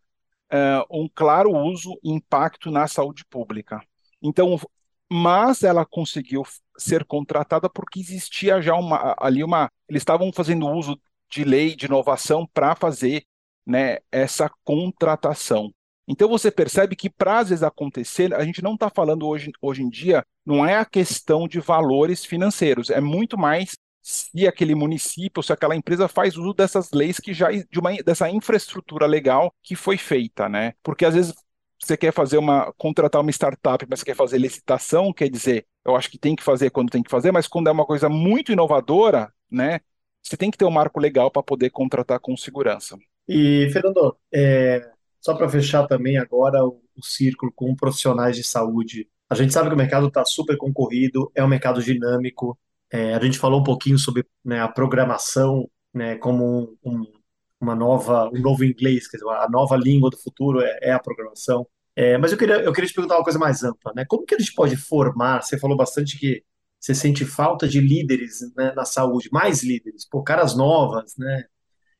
uh, 0.51 1.01
um 1.04 1.10
claro 1.13 1.51
uso 1.51 1.98
e 2.04 2.12
impacto 2.12 2.72
na 2.72 2.88
saúde 2.88 3.25
pública. 3.25 3.82
Então, 4.22 4.60
mas 5.12 5.63
ela 5.63 5.86
conseguiu 5.86 6.44
ser 6.77 7.06
contratada 7.06 7.70
porque 7.70 8.00
existia 8.00 8.62
já 8.62 8.75
uma, 8.75 9.15
ali 9.20 9.44
uma. 9.44 9.70
Eles 9.88 10.01
estavam 10.01 10.32
fazendo 10.34 10.68
uso 10.68 11.00
de 11.30 11.44
lei 11.44 11.75
de 11.75 11.86
inovação 11.86 12.48
para 12.54 12.75
fazer 12.75 13.24
né, 13.65 13.98
essa 14.12 14.50
contratação. 14.63 15.72
Então 16.08 16.30
você 16.30 16.51
percebe 16.51 16.96
que 16.96 17.10
para 17.10 17.39
às 17.39 17.50
vezes 17.50 17.63
acontecer, 17.63 18.34
a 18.34 18.44
gente 18.46 18.62
não 18.62 18.75
está 18.75 18.89
falando 18.89 19.27
hoje, 19.27 19.51
hoje 19.60 19.82
em 19.82 19.89
dia, 19.89 20.24
não 20.46 20.65
é 20.65 20.77
a 20.77 20.86
questão 20.86 21.48
de 21.48 21.60
valores 21.60 22.24
financeiros, 22.24 22.92
é 22.92 23.01
muito 23.01 23.38
mais 23.38 23.75
se 24.08 24.48
aquele 24.48 24.76
município, 24.76 25.42
se 25.42 25.52
aquela 25.52 25.76
empresa 25.76 26.08
faz 26.08 26.38
uso 26.38 26.54
dessas 26.54 26.92
leis 26.92 27.20
que 27.20 27.34
já 27.34 27.50
de 27.52 27.80
uma 27.80 27.92
dessa 28.04 28.30
infraestrutura 28.30 29.08
legal 29.08 29.52
que 29.64 29.76
foi 29.76 29.98
feita, 29.98 30.48
né? 30.48 30.74
Porque 30.84 31.06
às 31.06 31.16
vezes 31.16 31.34
você 31.82 31.98
quer 31.98 32.14
fazer 32.14 32.38
uma 32.38 32.72
contratar 32.78 33.20
uma 33.20 33.32
startup, 33.32 33.84
mas 33.90 34.04
quer 34.04 34.16
fazer 34.16 34.38
licitação, 34.38 35.12
quer 35.12 35.28
dizer, 35.28 35.66
eu 35.84 35.96
acho 35.96 36.12
que 36.12 36.20
tem 36.20 36.36
que 36.36 36.44
fazer 36.44 36.70
quando 36.70 36.92
tem 36.92 37.02
que 37.02 37.10
fazer, 37.10 37.32
mas 37.32 37.48
quando 37.48 37.68
é 37.68 37.72
uma 37.72 37.86
coisa 37.86 38.08
muito 38.08 38.52
inovadora, 38.52 39.34
né? 39.50 39.80
Você 40.22 40.38
tem 40.38 40.52
que 40.52 40.58
ter 40.58 40.66
um 40.66 40.72
marco 40.72 41.00
legal 41.00 41.32
para 41.32 41.42
poder 41.42 41.72
contratar 41.72 42.20
com 42.20 42.38
segurança. 42.38 42.96
E 43.28 43.68
Fernando, 43.74 44.16
é, 44.32 44.88
só 45.20 45.34
para 45.34 45.50
fechar 45.50 45.88
também 45.88 46.20
agora 46.20 46.64
o, 46.64 46.80
o 46.96 47.04
círculo 47.04 47.52
com 47.56 47.76
profissionais 47.76 48.36
de 48.36 48.44
saúde. 48.44 49.10
A 49.28 49.34
gente 49.34 49.52
sabe 49.52 49.70
que 49.70 49.74
o 49.74 49.78
mercado 49.78 50.08
está 50.08 50.24
super 50.24 50.58
concorrido, 50.58 51.32
é 51.34 51.44
um 51.44 51.48
mercado 51.48 51.82
dinâmico. 51.82 52.56
É, 52.96 53.14
a 53.14 53.20
gente 53.20 53.38
falou 53.38 53.60
um 53.60 53.64
pouquinho 53.64 54.00
sobre 54.00 54.25
né, 54.44 54.62
a 54.62 54.70
programação 54.70 55.70
né, 55.94 56.16
como 56.16 56.78
um, 56.82 56.92
um, 56.92 57.14
uma 57.60 57.75
nova, 57.75 58.30
um 58.30 58.40
novo 58.40 58.64
inglês, 58.64 59.06
quer 59.06 59.18
dizer, 59.18 59.30
a 59.32 59.50
nova 59.50 59.75
língua 59.75 60.10
do 60.10 60.18
futuro 60.18 60.62
é, 60.62 60.80
é 60.82 60.92
a 60.94 61.00
programação. 61.00 61.68
É, 61.94 62.18
mas 62.18 62.32
eu 62.32 62.38
queria, 62.38 62.56
eu 62.62 62.72
queria 62.72 62.88
te 62.88 62.94
perguntar 62.94 63.18
uma 63.18 63.24
coisa 63.24 63.38
mais 63.38 63.64
ampla, 63.64 63.92
né? 63.94 64.06
Como 64.08 64.25
que 64.25 64.36
a 64.36 64.40
gente 64.40 64.54
pode 64.54 64.78
formar? 64.78 65.42
Você 65.44 65.60
falou 65.60 65.75
bastante 65.75 66.18
que 66.18 66.42
você 66.80 66.96
sente 66.96 67.25
falta 67.25 67.68
de 67.68 67.82
líderes 67.82 68.40
né, 68.56 68.72
na 68.74 68.86
saúde, 68.86 69.30
mais 69.32 69.62
líderes, 69.62 70.08
por 70.08 70.24
caras 70.24 70.56
novas, 70.56 71.16
né? 71.18 71.46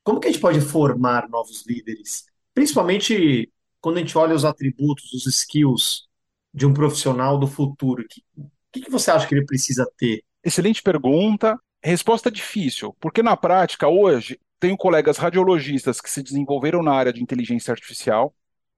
Como 0.04 0.20
que 0.20 0.28
a 0.30 0.32
gente 0.32 0.42
pode 0.42 0.62
formar 0.62 1.28
novos 1.30 1.66
líderes? 1.68 2.26
Principalmente 2.54 3.52
quando 3.82 3.98
a 3.98 4.00
gente 4.00 4.18
olha 4.18 4.36
os 4.36 4.46
atributos, 4.46 5.12
os 5.14 5.26
skills 5.28 6.08
de 6.54 6.66
um 6.66 6.74
profissional 6.74 7.38
do 7.38 7.48
futuro. 7.48 8.06
O 8.38 8.50
que, 8.72 8.82
que 8.82 8.92
você 8.92 9.12
acha 9.12 9.28
que 9.28 9.36
ele 9.36 9.46
precisa 9.46 9.86
ter? 9.98 10.24
Excelente 10.46 10.84
pergunta. 10.84 11.60
Resposta 11.84 12.30
difícil, 12.30 12.96
porque 13.00 13.24
na 13.24 13.36
prática, 13.36 13.88
hoje, 13.88 14.40
tenho 14.60 14.78
colegas 14.78 15.18
radiologistas 15.18 16.00
que 16.00 16.10
se 16.10 16.22
desenvolveram 16.22 16.84
na 16.84 16.94
área 16.94 17.12
de 17.12 17.22
inteligência 17.22 17.72
artificial 17.72 18.34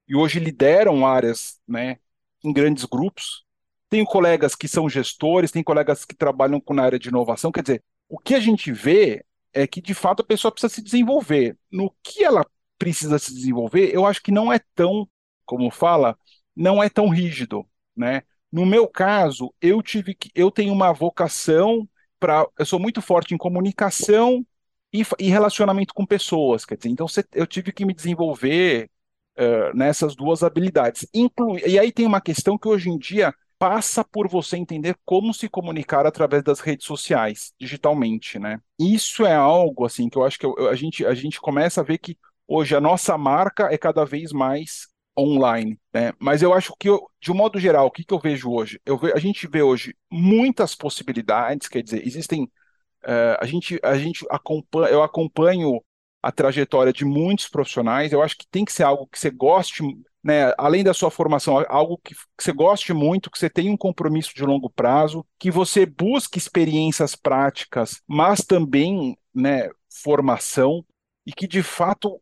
e 0.08 0.16
hoje 0.16 0.40
lideram 0.40 1.06
áreas 1.06 1.60
né, 1.68 1.98
em 2.42 2.54
grandes 2.54 2.86
grupos. 2.86 3.46
Tenho 3.90 4.06
colegas 4.06 4.56
que 4.56 4.68
são 4.68 4.90
gestores, 4.90 5.52
tem 5.52 5.62
colegas 5.62 6.06
que 6.06 6.16
trabalham 6.16 6.62
na 6.70 6.84
área 6.84 6.98
de 7.00 7.10
inovação. 7.10 7.52
Quer 7.52 7.64
dizer, 7.64 7.84
o 8.08 8.18
que 8.18 8.34
a 8.34 8.40
gente 8.40 8.72
vê 8.72 9.26
é 9.54 9.68
que, 9.68 9.82
de 9.82 9.94
fato, 9.94 10.22
a 10.22 10.26
pessoa 10.26 10.52
precisa 10.52 10.74
se 10.74 10.82
desenvolver. 10.82 11.58
No 11.70 11.94
que 12.02 12.24
ela 12.24 12.46
precisa 12.78 13.20
se 13.20 13.34
desenvolver, 13.34 13.94
eu 13.94 14.06
acho 14.06 14.22
que 14.22 14.32
não 14.32 14.54
é 14.54 14.60
tão, 14.74 15.06
como 15.46 15.70
fala, 15.70 16.18
não 16.56 16.82
é 16.82 16.90
tão 16.90 17.10
rígido, 17.10 17.66
né? 17.96 18.24
No 18.52 18.66
meu 18.66 18.88
caso, 18.88 19.54
eu 19.62 19.82
tive 19.82 20.16
que, 20.16 20.30
eu 20.34 20.50
tenho 20.50 20.74
uma 20.74 20.94
vocação 20.94 21.88
para, 22.20 22.48
eu 22.58 22.66
sou 22.66 22.80
muito 22.80 23.02
forte 23.02 23.34
em 23.34 23.38
comunicação 23.38 24.46
e, 24.92 25.04
e 25.20 25.30
relacionamento 25.30 25.94
com 25.94 26.06
pessoas, 26.06 26.66
quer 26.66 26.78
dizer, 26.78 26.90
então 26.90 27.06
eu 27.34 27.46
tive 27.46 27.72
que 27.72 27.86
me 27.86 27.94
desenvolver 27.94 28.90
uh, 29.38 29.76
nessas 29.76 30.16
duas 30.16 30.44
habilidades. 30.44 31.08
E 31.14 31.80
aí 31.80 31.92
tem 31.92 32.06
uma 32.06 32.22
questão 32.22 32.58
que 32.58 32.68
hoje 32.68 32.90
em 32.90 32.98
dia 32.98 33.34
passa 33.60 34.04
por 34.04 34.28
você 34.28 34.56
entender 34.56 34.96
como 35.04 35.34
se 35.34 35.50
comunicar 35.50 36.06
através 36.06 36.44
das 36.44 36.60
redes 36.60 36.86
sociais, 36.86 37.54
digitalmente, 37.60 38.38
né? 38.38 38.60
Isso 38.80 39.26
é 39.26 39.34
algo 39.36 39.86
assim 39.86 40.10
que 40.10 40.18
eu 40.18 40.24
acho 40.24 40.38
que 40.38 40.46
eu, 40.46 40.70
a 40.70 40.76
gente 40.76 41.06
a 41.06 41.14
gente 41.14 41.42
começa 41.42 41.82
a 41.82 41.84
ver 41.84 41.98
que 41.98 42.18
hoje 42.48 42.76
a 42.76 42.82
nossa 42.82 43.18
marca 43.18 43.74
é 43.74 43.78
cada 43.78 44.06
vez 44.06 44.32
mais 44.32 44.88
online, 45.18 45.80
né? 45.94 46.14
Mas 46.20 46.42
eu 46.42 46.54
acho 46.54 46.74
que, 46.80 46.90
eu, 46.90 47.10
de 47.20 47.32
um 47.32 47.36
modo 47.36 47.60
geral, 47.60 47.88
o 47.88 47.92
que, 47.92 48.04
que 48.04 48.14
eu 48.14 48.20
vejo 48.20 48.52
hoje? 48.52 48.80
Eu 48.86 48.98
ve, 48.98 49.12
a 49.14 49.20
gente 49.20 49.48
vê 49.48 49.62
hoje 49.62 49.96
muitas 50.12 50.76
possibilidades, 50.76 51.68
quer 51.68 51.82
dizer, 51.82 52.06
existem, 52.06 52.44
uh, 52.44 53.38
a 53.40 53.46
gente, 53.46 53.80
a 53.84 53.98
gente 53.98 54.26
acompanha, 54.30 54.90
eu 54.92 55.04
acompanho 55.04 55.82
a 56.22 56.32
trajetória 56.32 56.94
de 56.94 57.06
muitos 57.06 57.48
profissionais, 57.48 58.12
eu 58.12 58.22
acho 58.22 58.38
que 58.38 58.48
tem 58.50 58.66
que 58.66 58.72
ser 58.72 58.84
algo 58.84 59.08
que 59.08 59.20
você 59.20 59.30
goste, 59.30 59.84
né, 60.24 60.54
além 60.58 60.84
da 60.84 60.94
sua 60.94 61.10
formação, 61.10 61.64
algo 61.70 62.00
que, 62.04 62.14
que 62.14 62.44
você 62.44 62.52
goste 62.52 62.94
muito, 62.94 63.32
que 63.32 63.40
você 63.40 63.50
tenha 63.50 63.72
um 63.72 63.78
compromisso 63.78 64.36
de 64.36 64.44
longo 64.44 64.70
prazo, 64.70 65.26
que 65.40 65.50
você 65.50 65.86
busque 65.86 66.38
experiências 66.38 67.16
práticas, 67.16 68.02
mas 68.08 68.42
também, 68.42 69.18
né, 69.34 69.70
formação, 69.90 70.84
e 71.26 71.32
que 71.32 71.48
de 71.48 71.64
fato 71.64 72.22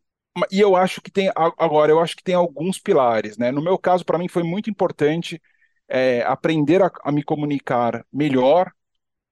e 0.51 0.59
eu 0.59 0.75
acho 0.75 1.01
que 1.01 1.11
tem 1.11 1.31
agora 1.35 1.91
eu 1.91 1.99
acho 1.99 2.15
que 2.15 2.23
tem 2.23 2.35
alguns 2.35 2.79
pilares, 2.79 3.37
né? 3.37 3.51
No 3.51 3.61
meu 3.61 3.77
caso, 3.77 4.05
para 4.05 4.17
mim 4.17 4.27
foi 4.27 4.43
muito 4.43 4.69
importante 4.69 5.41
é, 5.87 6.21
aprender 6.23 6.81
a, 6.81 6.91
a, 7.03 7.11
me 7.11 7.23
comunicar 7.23 8.05
melhor, 8.11 8.71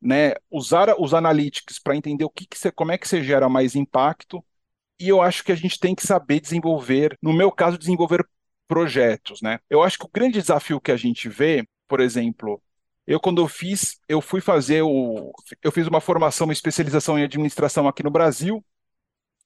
né? 0.02 0.34
Usar 0.52 0.96
os 1.00 1.14
analytics 1.14 1.80
para 1.80 1.96
entender 1.96 2.26
o 2.26 2.30
que, 2.30 2.46
que 2.48 2.58
você, 2.58 2.72
como 2.72 2.92
é 2.92 2.98
que 2.98 3.08
você 3.08 3.24
gera 3.24 3.50
mais 3.50 3.76
impacto. 3.76 4.44
E 5.00 5.10
eu 5.10 5.22
acho 5.22 5.44
que 5.44 5.52
a 5.52 5.56
gente 5.56 5.80
tem 5.80 5.96
que 5.96 6.06
saber 6.08 6.40
desenvolver, 6.40 7.18
no 7.22 7.34
meu 7.34 7.52
caso, 7.52 7.78
desenvolver 7.78 8.26
projetos, 8.68 9.42
né? 9.42 9.60
Eu 9.70 9.84
acho 9.84 9.98
que 10.00 10.06
o 10.06 10.10
grande 10.14 10.40
desafio 10.40 10.82
que 10.82 10.92
a 10.92 10.98
gente 10.98 11.28
vê, 11.30 11.68
por 11.88 12.00
exemplo, 12.00 12.62
eu 13.06 13.20
quando 13.20 13.42
eu 13.42 13.48
fiz, 13.48 14.00
eu 14.08 14.22
fui 14.22 14.42
fazer 14.42 14.82
o, 14.84 15.34
eu 15.62 15.72
fiz 15.72 15.88
uma 15.88 16.02
formação, 16.02 16.48
uma 16.48 16.54
especialização 16.54 17.20
em 17.20 17.24
administração 17.24 17.88
aqui 17.88 18.04
no 18.04 18.12
Brasil 18.12 18.64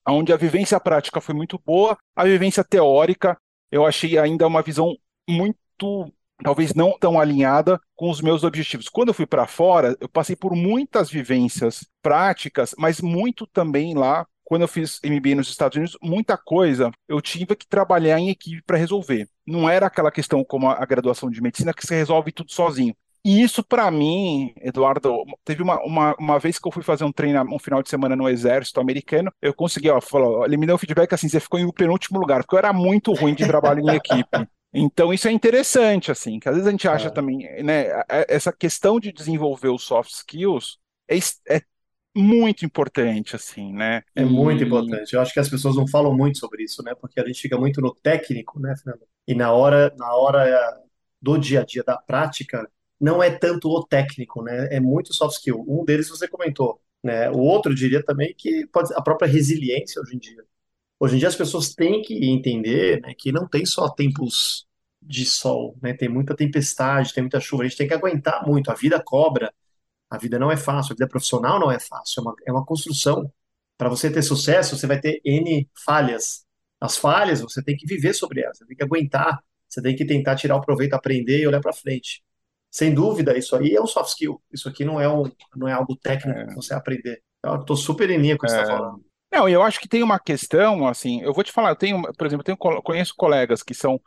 onde 0.08 0.34
a 0.34 0.38
vivência 0.38 0.80
prática 0.80 1.22
foi 1.22 1.36
muito 1.36 1.60
boa, 1.66 1.98
a 2.16 2.24
vivência 2.24 2.64
teórica 2.64 3.38
eu 3.72 3.86
achei 3.86 4.18
ainda 4.18 4.48
uma 4.48 4.62
visão 4.62 4.96
muito, 5.30 6.14
talvez 6.44 6.74
não 6.74 6.98
tão 6.98 7.20
alinhada 7.20 7.80
com 7.96 8.10
os 8.10 8.22
meus 8.22 8.44
objetivos. 8.44 8.88
Quando 8.90 9.10
eu 9.10 9.14
fui 9.14 9.26
para 9.26 9.46
fora, 9.46 9.96
eu 10.00 10.08
passei 10.08 10.36
por 10.36 10.56
muitas 10.56 11.10
vivências 11.10 11.86
práticas, 12.02 12.74
mas 12.78 13.02
muito 13.02 13.46
também 13.48 13.94
lá 13.94 14.26
quando 14.48 14.62
eu 14.62 14.68
fiz 14.70 15.02
MBA 15.04 15.36
nos 15.36 15.50
Estados 15.50 15.76
Unidos, 15.76 15.98
muita 16.02 16.38
coisa 16.38 16.90
eu 17.06 17.22
tive 17.22 17.54
que 17.54 17.68
trabalhar 17.68 18.18
em 18.18 18.30
equipe 18.30 18.64
para 18.66 18.78
resolver. 18.78 19.28
Não 19.46 19.70
era 19.70 19.88
aquela 19.88 20.10
questão 20.10 20.42
como 20.42 20.70
a 20.70 20.86
graduação 20.86 21.30
de 21.30 21.42
medicina 21.42 21.74
que 21.74 21.86
você 21.86 21.96
resolve 21.96 22.32
tudo 22.32 22.54
sozinho. 22.54 22.96
E 23.28 23.42
isso, 23.42 23.62
para 23.62 23.92
mim, 23.92 24.54
Eduardo, 24.62 25.26
teve 25.44 25.62
uma, 25.62 25.78
uma, 25.84 26.16
uma 26.18 26.40
vez 26.40 26.58
que 26.58 26.66
eu 26.66 26.72
fui 26.72 26.82
fazer 26.82 27.04
um 27.04 27.12
treino, 27.12 27.44
um 27.54 27.60
final 27.60 27.84
de 27.84 27.90
semana 27.90 28.16
no 28.16 28.30
exército 28.30 28.80
americano, 28.80 29.30
eu 29.42 29.54
consegui, 29.54 29.90
ó, 29.90 30.00
falou, 30.00 30.46
ele 30.46 30.56
me 30.56 30.66
deu 30.66 30.76
um 30.76 30.78
feedback 30.78 31.12
assim, 31.12 31.28
você 31.28 31.42
ficou 31.42 31.60
em 31.60 31.70
penúltimo 31.70 32.18
lugar, 32.18 32.40
porque 32.40 32.56
eu 32.56 32.60
era 32.60 32.72
muito 32.72 33.12
ruim 33.12 33.36
de 33.36 33.46
trabalho 33.46 33.82
em 33.82 33.96
equipe. 33.96 34.30
Então, 34.74 35.14
isso 35.14 35.28
é 35.28 35.32
interessante, 35.32 36.12
assim, 36.12 36.40
que 36.40 36.48
às 36.48 36.54
vezes 36.54 36.68
a 36.68 36.72
gente 36.72 36.88
acha 36.88 37.08
é. 37.08 37.10
também, 37.10 37.38
né, 37.64 37.86
essa 38.28 38.52
questão 38.52 39.00
de 39.00 39.14
desenvolver 39.14 39.70
os 39.70 39.82
soft 39.82 40.12
skills 40.12 40.78
é, 41.10 41.18
é 41.50 41.62
muito 42.16 42.66
importante, 42.66 43.36
assim, 43.36 43.74
né? 43.74 44.04
É 44.14 44.26
muito 44.26 44.64
importante. 44.64 45.14
Eu 45.14 45.22
acho 45.22 45.34
que 45.34 45.40
as 45.40 45.50
pessoas 45.50 45.76
não 45.78 45.88
falam 45.88 46.16
muito 46.16 46.38
sobre 46.38 46.64
isso, 46.64 46.84
né? 46.84 46.94
Porque 47.00 47.20
a 47.20 47.26
gente 47.26 47.42
fica 47.42 47.58
muito 47.58 47.82
no 47.82 47.96
técnico, 47.96 48.60
né, 48.60 48.76
Fernando? 48.76 49.08
E 49.26 49.34
na 49.34 49.52
hora, 49.54 49.92
na 49.98 50.14
hora 50.14 50.46
do 51.20 51.38
dia 51.38 51.62
a 51.62 51.66
dia, 51.66 51.84
da 51.84 51.98
prática, 51.98 52.70
não 53.00 53.22
é 53.22 53.30
tanto 53.32 53.70
o 53.70 53.84
técnico, 53.86 54.44
né? 54.44 54.68
É 54.76 54.80
muito 54.80 55.14
soft 55.14 55.38
skill. 55.38 55.64
Um 55.68 55.86
deles 55.86 56.10
você 56.10 56.28
comentou, 56.28 56.82
né? 57.04 57.30
O 57.32 57.40
outro 57.40 57.74
diria 57.76 58.04
também 58.04 58.34
que 58.36 58.66
pode 58.68 58.94
a 58.94 59.02
própria 59.02 59.28
resiliência 59.30 60.02
hoje 60.02 60.16
em 60.16 60.20
dia. 60.20 60.44
Hoje 61.00 61.16
em 61.16 61.20
dia 61.20 61.28
as 61.28 61.36
pessoas 61.36 61.74
têm 61.76 62.02
que 62.02 62.14
entender 62.30 63.02
né, 63.02 63.14
que 63.18 63.32
não 63.32 63.48
tem 63.48 63.66
só 63.66 63.90
tempos 63.90 64.68
de 65.02 65.26
sol, 65.26 65.78
né? 65.82 65.94
Tem 65.94 66.10
muita 66.10 66.36
tempestade, 66.36 67.14
tem 67.14 67.24
muita 67.24 67.40
chuva. 67.40 67.64
A 67.64 67.68
gente 67.68 67.78
tem 67.78 67.88
que 67.88 67.94
aguentar 67.94 68.46
muito. 68.48 68.72
A 68.72 68.74
vida 68.76 69.02
cobra. 69.04 69.54
A 70.10 70.18
vida 70.18 70.40
não 70.40 70.52
é 70.52 70.58
fácil. 70.58 70.94
A 70.94 70.96
vida 70.96 71.08
profissional 71.08 71.60
não 71.60 71.72
é 71.72 71.80
fácil. 71.80 72.22
É 72.22 72.24
uma, 72.24 72.36
é 72.48 72.52
uma 72.52 72.66
construção. 72.66 73.32
Para 73.78 73.90
você 73.90 74.12
ter 74.12 74.24
sucesso, 74.24 74.78
você 74.78 74.88
vai 74.88 75.00
ter 75.00 75.22
N 75.24 75.70
falhas. 75.86 76.46
As 76.80 76.98
falhas, 76.98 77.42
você 77.42 77.64
tem 77.64 77.76
que 77.78 77.88
viver 77.88 78.14
sobre 78.14 78.42
elas. 78.42 78.58
Você 78.58 78.66
tem 78.66 78.78
que 78.78 78.84
aguentar. 78.84 79.40
Você 79.70 79.82
tem 79.82 79.96
que 79.96 80.06
tentar 80.06 80.36
tirar 80.36 80.56
o 80.58 80.62
proveito, 80.62 80.94
aprender 80.94 81.42
e 81.42 81.48
olhar 81.48 81.62
para 81.62 81.74
frente 81.74 82.24
sem 82.78 82.94
dúvida, 82.94 83.36
isso 83.36 83.56
aí 83.56 83.76
é 83.76 83.82
um 83.82 83.88
soft 83.88 84.10
skill. 84.10 84.40
Isso 84.54 84.70
aqui 84.70 84.86
não 84.86 85.02
é, 85.02 85.10
um, 85.10 85.24
não 85.56 85.68
é 85.68 85.74
algo 85.74 85.96
técnico 85.96 86.40
é. 86.40 86.54
você 86.54 86.76
aprender. 86.76 87.24
Eu 87.44 87.56
estou 87.56 87.76
super 87.76 88.08
em 88.12 88.20
linha 88.20 88.38
com 88.38 88.46
o 88.46 88.48
que 88.48 88.54
você 88.54 88.62
está 88.62 88.72
é. 88.72 88.78
falando. 88.78 89.04
Não, 89.32 89.50
eu 89.50 89.64
acho 89.64 89.80
que 89.80 89.88
tem 89.88 90.04
uma 90.04 90.20
questão, 90.20 90.88
assim, 90.88 91.24
eu 91.24 91.34
vou 91.34 91.44
te 91.44 91.52
falar, 91.52 91.72
eu 91.72 91.76
tenho, 91.76 92.00
por 92.14 92.28
exemplo, 92.28 92.42
eu 92.48 92.56
tenho, 92.56 92.82
conheço 92.84 93.16
colegas 93.18 93.64
que 93.64 93.74
são 93.74 94.00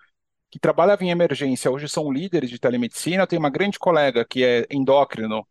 que 0.52 0.59
trabalhavam 0.59 1.06
em 1.06 1.11
emergência, 1.11 1.70
hoje 1.70 1.88
são 1.88 2.12
líderes 2.12 2.50
de 2.50 2.59
telemedicina. 2.59 3.22
Eu 3.22 3.26
tenho 3.26 3.40
uma 3.40 3.50
grande 3.50 3.78
colega 3.78 4.24
que 4.24 4.44
é 4.44 4.66
endócrino 4.70 5.46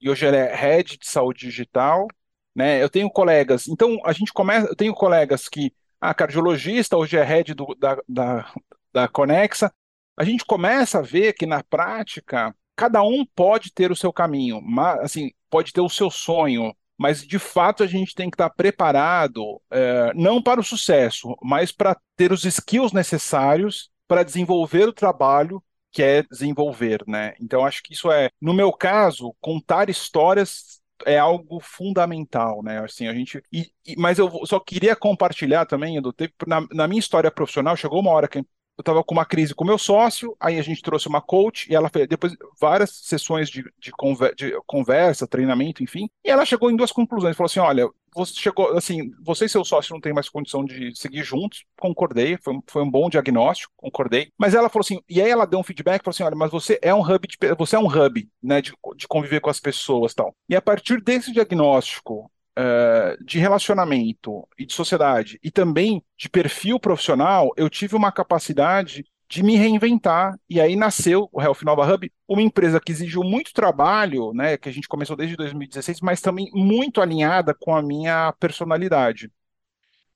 e 0.00 0.08
hoje 0.08 0.26
ela 0.26 0.36
é 0.36 0.54
head 0.54 0.96
de 0.96 1.08
saúde 1.08 1.46
digital, 1.46 2.06
né? 2.54 2.80
Eu 2.82 2.88
tenho 2.88 3.10
colegas, 3.10 3.66
então 3.66 3.98
a 4.04 4.12
gente 4.12 4.32
começa, 4.32 4.68
eu 4.68 4.76
tenho 4.76 4.94
colegas 4.94 5.48
que, 5.48 5.72
ah, 6.00 6.14
cardiologista, 6.14 6.96
hoje 6.96 7.16
é 7.16 7.24
head 7.24 7.52
do, 7.54 7.74
da, 7.76 7.98
da, 8.08 8.52
da 8.92 9.08
Conexa 9.08 9.72
a 10.20 10.24
gente 10.24 10.44
começa 10.44 10.98
a 10.98 11.02
ver 11.02 11.32
que 11.32 11.46
na 11.46 11.64
prática 11.64 12.54
cada 12.80 13.02
um 13.02 13.26
pode 13.26 13.70
ter 13.70 13.92
o 13.92 13.96
seu 13.96 14.10
caminho, 14.10 14.58
mas, 14.62 15.00
assim, 15.00 15.32
pode 15.50 15.70
ter 15.70 15.82
o 15.82 15.88
seu 15.90 16.10
sonho, 16.10 16.74
mas 16.96 17.26
de 17.26 17.38
fato 17.38 17.82
a 17.82 17.86
gente 17.86 18.14
tem 18.14 18.30
que 18.30 18.36
estar 18.36 18.48
preparado 18.48 19.60
é, 19.70 20.14
não 20.14 20.42
para 20.42 20.60
o 20.60 20.64
sucesso, 20.64 21.36
mas 21.42 21.70
para 21.70 21.94
ter 22.16 22.32
os 22.32 22.42
skills 22.46 22.94
necessários 22.94 23.90
para 24.08 24.22
desenvolver 24.22 24.88
o 24.88 24.94
trabalho 24.94 25.62
que 25.92 26.02
é 26.02 26.22
desenvolver, 26.22 27.04
né? 27.06 27.34
Então 27.38 27.66
acho 27.66 27.82
que 27.82 27.92
isso 27.92 28.10
é, 28.10 28.30
no 28.40 28.54
meu 28.54 28.72
caso, 28.72 29.36
contar 29.42 29.90
histórias 29.90 30.80
é 31.04 31.18
algo 31.18 31.60
fundamental, 31.60 32.62
né? 32.62 32.82
Assim, 32.82 33.08
a 33.08 33.12
gente. 33.12 33.42
E, 33.52 33.70
e, 33.86 33.94
mas 33.98 34.18
eu 34.18 34.30
só 34.46 34.58
queria 34.58 34.96
compartilhar 34.96 35.66
também, 35.66 35.98
Edu, 35.98 36.14
na, 36.46 36.66
na 36.72 36.88
minha 36.88 37.00
história 37.00 37.30
profissional, 37.30 37.76
chegou 37.76 38.00
uma 38.00 38.12
hora 38.12 38.26
que 38.28 38.42
eu 38.80 38.82
estava 38.82 39.04
com 39.04 39.14
uma 39.14 39.26
crise 39.26 39.54
com 39.54 39.64
meu 39.64 39.78
sócio, 39.78 40.34
aí 40.40 40.58
a 40.58 40.62
gente 40.62 40.82
trouxe 40.82 41.06
uma 41.06 41.20
coach 41.20 41.70
e 41.70 41.74
ela 41.74 41.90
fez 41.90 42.08
depois 42.08 42.34
várias 42.58 42.90
sessões 43.02 43.50
de, 43.50 43.62
de, 43.78 43.92
conver, 43.92 44.34
de, 44.34 44.58
conversa, 44.66 45.26
treinamento, 45.26 45.82
enfim, 45.82 46.08
e 46.24 46.30
ela 46.30 46.46
chegou 46.46 46.70
em 46.70 46.76
duas 46.76 46.90
conclusões. 46.90 47.36
Falou 47.36 47.46
assim: 47.46 47.60
olha, 47.60 47.88
você 48.14 48.32
chegou 48.34 48.76
assim, 48.76 49.12
você 49.22 49.44
e 49.44 49.48
seu 49.48 49.64
sócio 49.64 49.92
não 49.92 50.00
têm 50.00 50.14
mais 50.14 50.28
condição 50.28 50.64
de 50.64 50.96
seguir 50.96 51.22
juntos, 51.22 51.64
concordei, 51.78 52.38
foi, 52.42 52.58
foi 52.66 52.82
um 52.82 52.90
bom 52.90 53.10
diagnóstico, 53.10 53.72
concordei. 53.76 54.30
Mas 54.38 54.54
ela 54.54 54.68
falou 54.68 54.82
assim, 54.82 55.00
e 55.08 55.20
aí 55.20 55.30
ela 55.30 55.46
deu 55.46 55.58
um 55.58 55.64
feedback, 55.64 56.02
falou 56.02 56.14
assim: 56.14 56.22
olha, 56.22 56.36
mas 56.36 56.50
você 56.50 56.78
é 56.82 56.94
um 56.94 57.02
hub, 57.02 57.28
de, 57.28 57.36
você 57.56 57.76
é 57.76 57.78
um 57.78 57.86
hub, 57.86 58.28
né, 58.42 58.62
de, 58.62 58.72
de 58.96 59.06
conviver 59.06 59.40
com 59.40 59.50
as 59.50 59.60
pessoas 59.60 60.14
tal. 60.14 60.34
E 60.48 60.56
a 60.56 60.62
partir 60.62 61.02
desse 61.02 61.32
diagnóstico, 61.32 62.30
eh, 62.62 63.16
de 63.24 63.38
relacionamento 63.38 64.46
e 64.58 64.66
de 64.66 64.74
sociedade 64.74 65.40
e 65.42 65.50
também 65.50 66.04
de 66.14 66.28
perfil 66.28 66.78
profissional, 66.78 67.50
eu 67.56 67.70
tive 67.70 67.96
uma 67.96 68.12
capacidade 68.12 69.02
de 69.26 69.42
me 69.42 69.56
reinventar 69.56 70.38
e 70.48 70.60
aí 70.60 70.76
nasceu 70.76 71.26
o 71.32 71.40
Health 71.40 71.62
Nova 71.62 71.90
Hub, 71.90 72.12
uma 72.28 72.42
empresa 72.42 72.78
que 72.78 72.92
exigiu 72.92 73.22
muito 73.22 73.54
trabalho, 73.54 74.34
né, 74.34 74.58
que 74.58 74.68
a 74.68 74.72
gente 74.72 74.88
começou 74.88 75.16
desde 75.16 75.36
2016, 75.36 76.02
mas 76.02 76.20
também 76.20 76.50
muito 76.52 77.00
alinhada 77.00 77.54
com 77.54 77.74
a 77.74 77.80
minha 77.80 78.30
personalidade. 78.38 79.32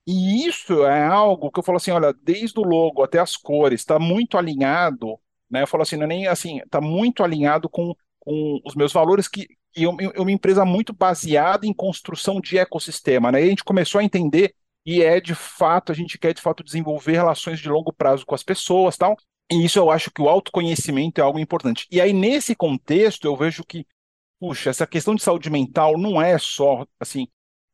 E 0.05 0.45
isso 0.47 0.85
é 0.85 1.03
algo 1.07 1.49
que 1.51 1.59
eu 1.59 1.63
falo 1.63 1.77
assim, 1.77 1.89
olha, 1.91 2.13
desde 2.21 2.59
o 2.59 2.63
logo 2.63 3.01
até 3.03 3.17
as 3.17 3.35
cores, 3.35 3.81
está 3.81 3.97
muito 3.97 4.37
alinhado, 4.37 5.17
né? 5.49 5.63
Eu 5.63 5.67
falo 5.67 5.81
assim, 5.81 5.95
não 5.95 6.03
é 6.03 6.07
nem 6.07 6.27
assim, 6.27 6.59
está 6.59 6.79
muito 6.79 7.23
alinhado 7.23 7.67
com, 7.67 7.95
com 8.19 8.61
os 8.63 8.75
meus 8.75 8.93
valores 8.93 9.27
que, 9.27 9.47
e 9.75 9.83
é 9.83 10.21
uma 10.21 10.31
empresa 10.31 10.63
muito 10.65 10.93
baseada 10.93 11.65
em 11.67 11.73
construção 11.73 12.39
de 12.39 12.57
ecossistema, 12.57 13.31
né? 13.31 13.41
E 13.41 13.45
a 13.45 13.49
gente 13.49 13.63
começou 13.63 13.99
a 13.99 14.03
entender 14.03 14.55
e 14.85 15.01
é 15.01 15.19
de 15.19 15.33
fato, 15.33 15.91
a 15.91 15.95
gente 15.95 16.17
quer 16.17 16.33
de 16.33 16.41
fato 16.41 16.63
desenvolver 16.63 17.13
relações 17.13 17.59
de 17.59 17.69
longo 17.69 17.91
prazo 17.91 18.25
com 18.25 18.35
as 18.35 18.43
pessoas, 18.43 18.97
tal. 18.97 19.15
E 19.51 19.65
isso 19.65 19.79
eu 19.79 19.91
acho 19.91 20.11
que 20.11 20.21
o 20.21 20.29
autoconhecimento 20.29 21.19
é 21.19 21.23
algo 21.23 21.39
importante. 21.39 21.87
E 21.91 21.99
aí 21.99 22.13
nesse 22.13 22.55
contexto 22.55 23.25
eu 23.25 23.35
vejo 23.35 23.63
que, 23.65 23.85
puxa, 24.39 24.69
essa 24.69 24.87
questão 24.87 25.15
de 25.15 25.23
saúde 25.23 25.49
mental 25.49 25.97
não 25.97 26.21
é 26.21 26.37
só 26.37 26.85
assim, 26.99 27.27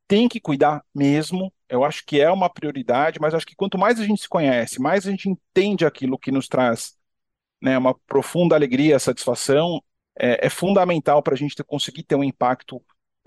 tem 0.07 0.27
que 0.29 0.39
cuidar 0.41 0.83
mesmo. 0.93 1.53
Eu 1.69 1.83
acho 1.85 2.05
que 2.05 2.19
é 2.19 2.29
uma 2.31 2.49
prioridade, 2.49 3.19
mas 3.21 3.33
acho 3.33 3.45
que 3.45 3.55
quanto 3.55 3.77
mais 3.77 3.99
a 3.99 4.05
gente 4.05 4.21
se 4.21 4.29
conhece, 4.29 4.81
mais 4.81 5.07
a 5.07 5.11
gente 5.11 5.29
entende 5.29 5.85
aquilo 5.85 6.19
que 6.19 6.31
nos 6.31 6.47
traz 6.47 6.95
né, 7.61 7.77
uma 7.77 7.93
profunda 8.07 8.55
alegria, 8.55 8.99
satisfação, 8.99 9.81
é, 10.21 10.45
é 10.45 10.49
fundamental 10.49 11.23
para 11.23 11.34
a 11.34 11.38
gente 11.38 11.55
ter, 11.55 11.63
conseguir 11.63 12.03
ter 12.03 12.15
um 12.15 12.23
impacto 12.23 12.77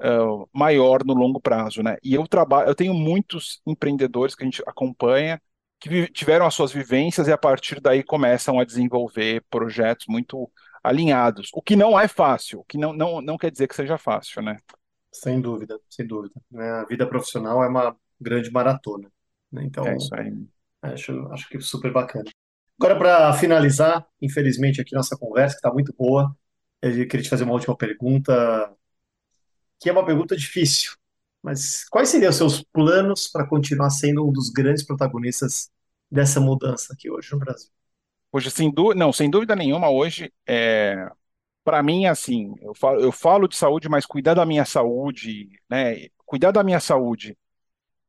uh, 0.00 0.48
maior 0.52 1.04
no 1.04 1.12
longo 1.12 1.40
prazo, 1.40 1.82
né? 1.82 1.96
E 2.02 2.14
eu 2.14 2.26
trabalho, 2.28 2.68
eu 2.68 2.74
tenho 2.74 2.94
muitos 2.94 3.60
empreendedores 3.66 4.36
que 4.36 4.44
a 4.44 4.46
gente 4.46 4.62
acompanha 4.64 5.42
que 5.80 6.08
tiveram 6.12 6.46
as 6.46 6.54
suas 6.54 6.72
vivências 6.72 7.26
e 7.26 7.32
a 7.32 7.36
partir 7.36 7.80
daí 7.80 8.02
começam 8.02 8.60
a 8.60 8.64
desenvolver 8.64 9.44
projetos 9.50 10.06
muito 10.08 10.50
alinhados, 10.82 11.50
o 11.52 11.60
que 11.60 11.74
não 11.74 11.98
é 11.98 12.06
fácil, 12.06 12.60
o 12.60 12.64
que 12.64 12.78
não, 12.78 12.92
não, 12.92 13.20
não 13.20 13.36
quer 13.36 13.50
dizer 13.50 13.66
que 13.66 13.74
seja 13.74 13.98
fácil, 13.98 14.40
né? 14.40 14.56
Sem 15.12 15.40
dúvida, 15.40 15.78
sem 15.90 16.06
dúvida. 16.06 16.34
Né? 16.50 16.70
A 16.70 16.84
vida 16.84 17.06
profissional 17.06 17.62
é 17.62 17.68
uma 17.68 17.96
grande 18.20 18.50
maratona. 18.50 19.10
Né? 19.50 19.64
Então, 19.64 19.86
é 19.86 19.96
isso 19.96 20.14
aí. 20.14 20.32
Acho, 20.82 21.26
acho 21.32 21.48
que 21.48 21.56
é 21.56 21.60
super 21.60 21.92
bacana. 21.92 22.30
Agora, 22.78 22.98
para 22.98 23.32
finalizar, 23.34 24.06
infelizmente, 24.20 24.80
aqui 24.80 24.94
nossa 24.94 25.16
conversa, 25.16 25.54
que 25.54 25.60
está 25.60 25.72
muito 25.72 25.94
boa, 25.96 26.34
eu 26.88 27.08
queria 27.08 27.22
te 27.22 27.30
fazer 27.30 27.44
uma 27.44 27.54
última 27.54 27.76
pergunta, 27.76 28.74
que 29.80 29.88
é 29.88 29.92
uma 29.92 30.04
pergunta 30.04 30.36
difícil, 30.36 30.92
mas 31.42 31.84
quais 31.88 32.08
seriam 32.08 32.30
os 32.30 32.36
seus 32.36 32.62
planos 32.62 33.28
para 33.28 33.46
continuar 33.46 33.90
sendo 33.90 34.26
um 34.26 34.32
dos 34.32 34.50
grandes 34.50 34.84
protagonistas 34.84 35.70
dessa 36.10 36.40
mudança 36.40 36.92
aqui 36.92 37.10
hoje 37.10 37.32
no 37.32 37.38
Brasil? 37.38 37.70
Hoje, 38.32 38.50
sem 38.50 38.72
dúvida, 38.72 38.98
não, 38.98 39.12
sem 39.12 39.30
dúvida 39.30 39.54
nenhuma, 39.54 39.90
hoje, 39.90 40.32
é, 40.46 41.08
para 41.64 41.82
mim, 41.82 42.06
assim, 42.06 42.54
eu 42.60 42.74
falo, 42.74 43.00
eu 43.00 43.12
falo 43.12 43.48
de 43.48 43.56
saúde, 43.56 43.88
mas 43.88 44.06
cuidar 44.06 44.34
da 44.34 44.46
minha 44.46 44.64
saúde, 44.64 45.50
né, 45.70 46.08
cuidar 46.26 46.50
da 46.50 46.64
minha 46.64 46.80
saúde, 46.80 47.36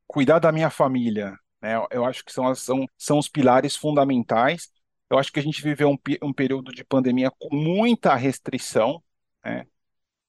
cuidar 0.08 0.40
da 0.40 0.52
minha 0.52 0.70
família, 0.70 1.38
né, 1.62 1.76
eu 1.92 2.06
acho 2.06 2.26
que 2.26 2.32
são, 2.34 2.54
são, 2.56 2.88
são 2.98 3.20
os 3.20 3.30
pilares 3.30 3.76
fundamentais 3.76 4.70
eu 5.10 5.18
acho 5.20 5.32
que 5.32 5.40
a 5.40 5.44
gente 5.44 5.62
viveu 5.62 5.90
um, 5.90 5.98
um 6.24 6.34
período 6.34 6.72
de 6.72 6.84
pandemia 6.84 7.32
com 7.32 7.56
muita 7.56 8.16
restrição, 8.16 9.04
né? 9.44 9.66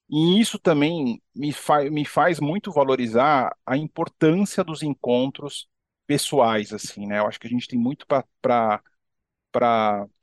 E 0.08 0.40
isso 0.40 0.58
também 0.58 1.20
me, 1.34 1.52
fa 1.52 1.84
me 1.90 2.04
faz 2.04 2.40
muito 2.40 2.72
valorizar 2.72 3.56
a 3.66 3.76
importância 3.76 4.62
dos 4.64 4.82
encontros 4.82 5.68
pessoais, 6.06 6.72
assim, 6.72 7.06
né? 7.06 7.18
Eu 7.18 7.26
acho 7.26 7.40
que 7.40 7.46
a 7.46 7.50
gente 7.50 7.68
tem 7.68 7.78
muito 7.78 8.06
para 8.06 8.82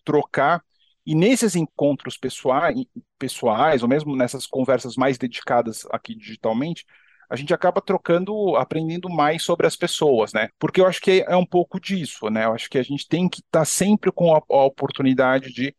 trocar. 0.04 0.63
E 1.06 1.13
nesses 1.16 1.56
encontros 1.56 2.18
pessoais, 2.18 2.78
pessoais, 3.20 3.84
ou 3.84 3.89
mesmo 3.89 4.16
nessas 4.16 4.48
conversas 4.48 4.96
mais 4.96 5.18
dedicadas 5.18 5.86
aqui 5.92 6.16
digitalmente, 6.16 6.86
a 7.34 7.36
gente 7.36 7.52
acaba 7.52 7.82
trocando, 7.82 8.56
aprendendo 8.58 9.10
mais 9.10 9.41
sobre 9.41 9.65
as 9.65 9.76
pessoas, 9.76 10.32
né? 10.34 10.50
Porque 10.60 10.80
eu 10.80 10.86
acho 10.86 11.02
que 11.02 11.26
é 11.28 11.36
um 11.36 11.46
pouco 11.46 11.82
disso, 11.82 12.30
né? 12.30 12.46
Eu 12.46 12.54
acho 12.54 12.69
que 12.69 12.78
a 12.78 12.84
gente 12.84 13.08
tem 13.08 13.28
que 13.28 13.39
estar 13.39 13.62
tá 13.62 13.65
sempre 13.65 14.12
com 14.12 14.36
a, 14.36 14.38
a, 14.38 14.65
oportunidade 14.65 15.52
de 15.52 15.76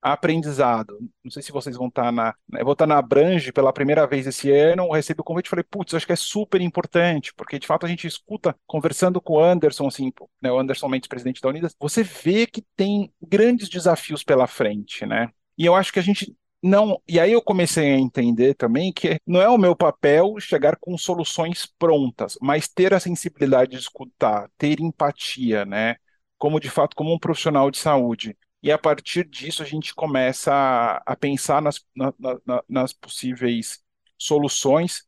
aprendizado. 0.00 0.98
Não 1.22 1.30
sei 1.30 1.42
se 1.42 1.52
vocês 1.52 1.76
vão 1.76 1.88
estar 1.88 2.04
tá 2.04 2.12
na. 2.12 2.34
Né? 2.48 2.62
Eu 2.62 2.64
vou 2.64 2.72
estar 2.72 2.86
tá 2.86 2.94
na 2.94 3.02
Brange 3.02 3.52
pela 3.52 3.70
primeira 3.70 4.06
vez 4.06 4.26
esse 4.26 4.50
ano, 4.50 4.90
recebi 4.92 5.20
o 5.20 5.24
convite 5.24 5.44
e 5.44 5.50
falei, 5.50 5.66
putz, 5.70 5.92
acho 5.92 6.06
que 6.06 6.12
é 6.14 6.16
super 6.16 6.62
importante, 6.62 7.34
porque 7.34 7.58
de 7.58 7.66
fato 7.66 7.84
a 7.84 7.88
gente 7.88 8.06
escuta, 8.06 8.56
conversando 8.66 9.20
com 9.20 9.34
o 9.34 9.44
Anderson, 9.44 9.88
assim, 9.88 10.10
né, 10.40 10.50
o 10.50 10.58
Anderson 10.58 10.88
Mendes, 10.88 11.06
presidente 11.06 11.42
da 11.42 11.50
Unidas, 11.50 11.76
você 11.78 12.02
vê 12.02 12.46
que 12.46 12.64
tem 12.74 13.12
grandes 13.20 13.68
desafios 13.68 14.24
pela 14.24 14.46
frente, 14.46 15.04
né? 15.04 15.28
E 15.58 15.66
eu 15.66 15.74
acho 15.74 15.92
que 15.92 15.98
a 15.98 16.02
gente 16.02 16.34
não, 16.64 16.98
e 17.06 17.20
aí 17.20 17.30
eu 17.32 17.42
comecei 17.42 17.92
a 17.92 17.98
entender 17.98 18.54
também 18.54 18.90
que 18.90 19.18
não 19.26 19.38
é 19.42 19.48
o 19.50 19.58
meu 19.58 19.76
papel 19.76 20.40
chegar 20.40 20.76
com 20.80 20.96
soluções 20.96 21.66
prontas, 21.78 22.38
mas 22.40 22.66
ter 22.66 22.94
a 22.94 23.00
sensibilidade 23.00 23.72
de 23.72 23.76
escutar, 23.76 24.50
ter 24.56 24.80
empatia, 24.80 25.66
né? 25.66 25.96
Como 26.38 26.58
de 26.58 26.70
fato, 26.70 26.96
como 26.96 27.12
um 27.12 27.18
profissional 27.18 27.70
de 27.70 27.76
saúde. 27.76 28.34
E 28.62 28.72
a 28.72 28.78
partir 28.78 29.28
disso 29.28 29.62
a 29.62 29.66
gente 29.66 29.94
começa 29.94 30.54
a, 30.54 31.02
a 31.12 31.14
pensar 31.14 31.60
nas, 31.60 31.84
na, 31.94 32.14
na, 32.18 32.62
nas 32.66 32.94
possíveis 32.94 33.80
soluções 34.16 35.02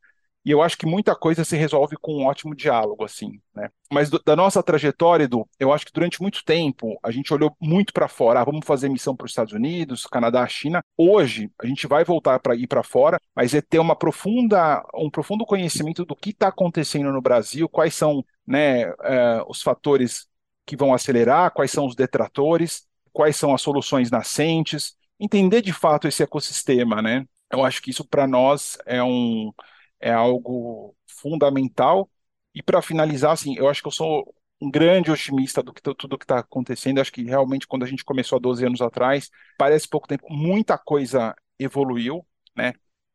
e 0.47 0.51
eu 0.51 0.61
acho 0.61 0.77
que 0.77 0.85
muita 0.85 1.13
coisa 1.13 1.43
se 1.43 1.57
resolve 1.57 1.97
com 1.97 2.19
um 2.19 2.25
ótimo 2.25 2.55
diálogo, 2.55 3.03
assim, 3.03 3.41
né? 3.53 3.69
Mas 3.91 4.09
do, 4.09 4.17
da 4.25 4.33
nossa 4.33 4.63
trajetória, 4.63 5.25
Edu, 5.25 5.45
eu 5.59 5.73
acho 5.73 5.85
que 5.85 5.91
durante 5.91 6.21
muito 6.21 6.41
tempo 6.45 6.97
a 7.03 7.11
gente 7.11 7.33
olhou 7.33 7.53
muito 7.59 7.91
para 7.91 8.07
fora. 8.07 8.39
Ah, 8.39 8.45
vamos 8.45 8.65
fazer 8.65 8.87
missão 8.87 9.13
para 9.13 9.25
os 9.25 9.31
Estados 9.31 9.51
Unidos, 9.51 10.05
Canadá, 10.05 10.47
China. 10.47 10.81
Hoje 10.95 11.51
a 11.61 11.67
gente 11.67 11.85
vai 11.85 12.05
voltar 12.05 12.39
para 12.39 12.55
ir 12.55 12.65
para 12.65 12.81
fora, 12.81 13.19
mas 13.35 13.53
é 13.53 13.59
ter 13.59 13.79
uma 13.79 13.93
profunda, 13.93 14.81
um 14.95 15.09
profundo 15.09 15.45
conhecimento 15.45 16.05
do 16.05 16.15
que 16.15 16.29
está 16.29 16.47
acontecendo 16.47 17.11
no 17.11 17.21
Brasil, 17.21 17.67
quais 17.67 17.93
são, 17.93 18.23
né, 18.47 18.83
é, 19.03 19.43
os 19.49 19.61
fatores 19.61 20.27
que 20.65 20.77
vão 20.77 20.93
acelerar, 20.93 21.51
quais 21.51 21.71
são 21.71 21.85
os 21.85 21.93
detratores, 21.93 22.87
quais 23.11 23.35
são 23.35 23.53
as 23.53 23.61
soluções 23.61 24.09
nascentes, 24.09 24.95
entender 25.19 25.61
de 25.61 25.73
fato 25.73 26.07
esse 26.07 26.23
ecossistema, 26.23 27.01
né? 27.01 27.25
Eu 27.51 27.65
acho 27.65 27.81
que 27.81 27.89
isso 27.89 28.05
para 28.07 28.25
nós 28.25 28.77
é 28.85 29.03
um 29.03 29.51
é 29.99 30.11
algo 30.11 30.95
fundamental. 31.07 32.09
E 32.53 32.61
para 32.63 32.81
finalizar, 32.81 33.31
assim, 33.31 33.55
eu 33.57 33.69
acho 33.69 33.81
que 33.81 33.87
eu 33.87 33.91
sou 33.91 34.33
um 34.61 34.69
grande 34.71 35.11
otimista 35.11 35.61
do 35.61 35.73
que 35.73 35.81
tudo 35.81 36.17
que 36.17 36.25
está 36.25 36.39
acontecendo. 36.39 36.99
Acho 36.99 37.11
que 37.11 37.23
realmente 37.23 37.67
quando 37.67 37.83
a 37.83 37.87
gente 37.87 38.03
começou 38.03 38.37
há 38.37 38.39
12 38.39 38.65
anos 38.65 38.81
atrás, 38.81 39.29
parece 39.57 39.87
pouco 39.87 40.07
tempo, 40.07 40.25
muita 40.29 40.77
coisa 40.77 41.35
evoluiu, 41.59 42.25
né? 42.55 42.73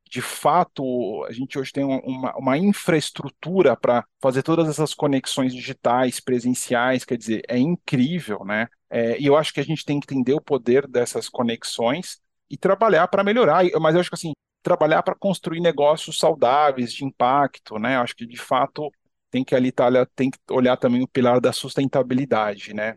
De 0.09 0.21
fato, 0.21 1.25
a 1.25 1.33
gente 1.33 1.59
hoje 1.59 1.73
tem 1.73 1.85
uma, 1.85 2.37
uma 2.37 2.59
infraestrutura 2.59 3.75
para 3.75 4.05
fazer 4.21 4.42
todas 4.42 4.68
essas 4.68 4.92
conexões 4.92 5.55
digitais, 5.55 6.21
presenciais, 6.21 7.03
quer 7.05 7.16
dizer, 7.16 7.42
é 7.49 7.59
incrível, 7.59 8.45
né? 8.45 8.68
É, 8.90 9.18
e 9.18 9.25
eu 9.25 9.37
acho 9.37 9.55
que 9.55 9.61
a 9.61 9.64
gente 9.64 9.85
tem 9.87 9.99
que 9.99 10.12
entender 10.12 10.35
o 10.35 10.40
poder 10.40 10.87
dessas 10.87 11.31
conexões 11.31 12.21
e 12.51 12.59
trabalhar 12.59 13.09
para 13.09 13.25
melhorar. 13.25 13.64
Mas 13.81 13.95
eu 13.95 14.01
acho 14.03 14.11
que 14.11 14.14
assim, 14.14 14.33
trabalhar 14.62 15.03
para 15.03 15.14
construir 15.14 15.61
negócios 15.61 16.18
saudáveis, 16.18 16.92
de 16.92 17.05
impacto, 17.05 17.79
né? 17.79 17.96
Acho 17.96 18.14
que 18.14 18.27
de 18.27 18.37
fato 18.37 18.90
tem 19.31 19.42
que 19.42 19.72
tá, 19.72 19.88
tem 20.14 20.31
que 20.31 20.38
olhar 20.51 20.77
também 20.77 21.03
o 21.03 21.09
pilar 21.09 21.40
da 21.40 21.53
sustentabilidade, 21.53 22.75
né? 22.75 22.96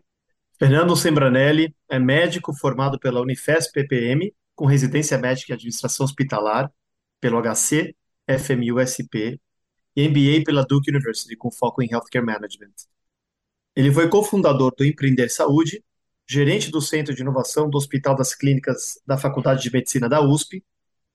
Fernando 0.58 0.96
Sembranelli 0.96 1.74
é 1.88 1.98
médico 1.98 2.54
formado 2.54 2.98
pela 2.98 3.20
Unifesp 3.20 3.72
PPM, 3.72 4.32
com 4.54 4.64
residência 4.64 5.18
médica 5.18 5.52
e 5.52 5.54
administração 5.54 6.04
hospitalar 6.04 6.70
pelo 7.20 7.40
HC, 7.42 7.94
FMUSP 8.26 9.40
e 9.94 10.08
MBA 10.08 10.44
pela 10.44 10.64
Duke 10.64 10.90
University, 10.90 11.36
com 11.36 11.50
foco 11.50 11.82
em 11.82 11.88
Healthcare 11.90 12.24
Management. 12.24 12.72
Ele 13.74 13.92
foi 13.92 14.08
cofundador 14.08 14.74
do 14.76 14.84
Empreender 14.84 15.28
Saúde, 15.28 15.84
gerente 16.26 16.70
do 16.70 16.80
Centro 16.80 17.14
de 17.14 17.20
Inovação 17.20 17.68
do 17.68 17.76
Hospital 17.76 18.16
das 18.16 18.34
Clínicas 18.34 18.98
da 19.06 19.18
Faculdade 19.18 19.62
de 19.62 19.70
Medicina 19.70 20.08
da 20.08 20.22
USP, 20.22 20.64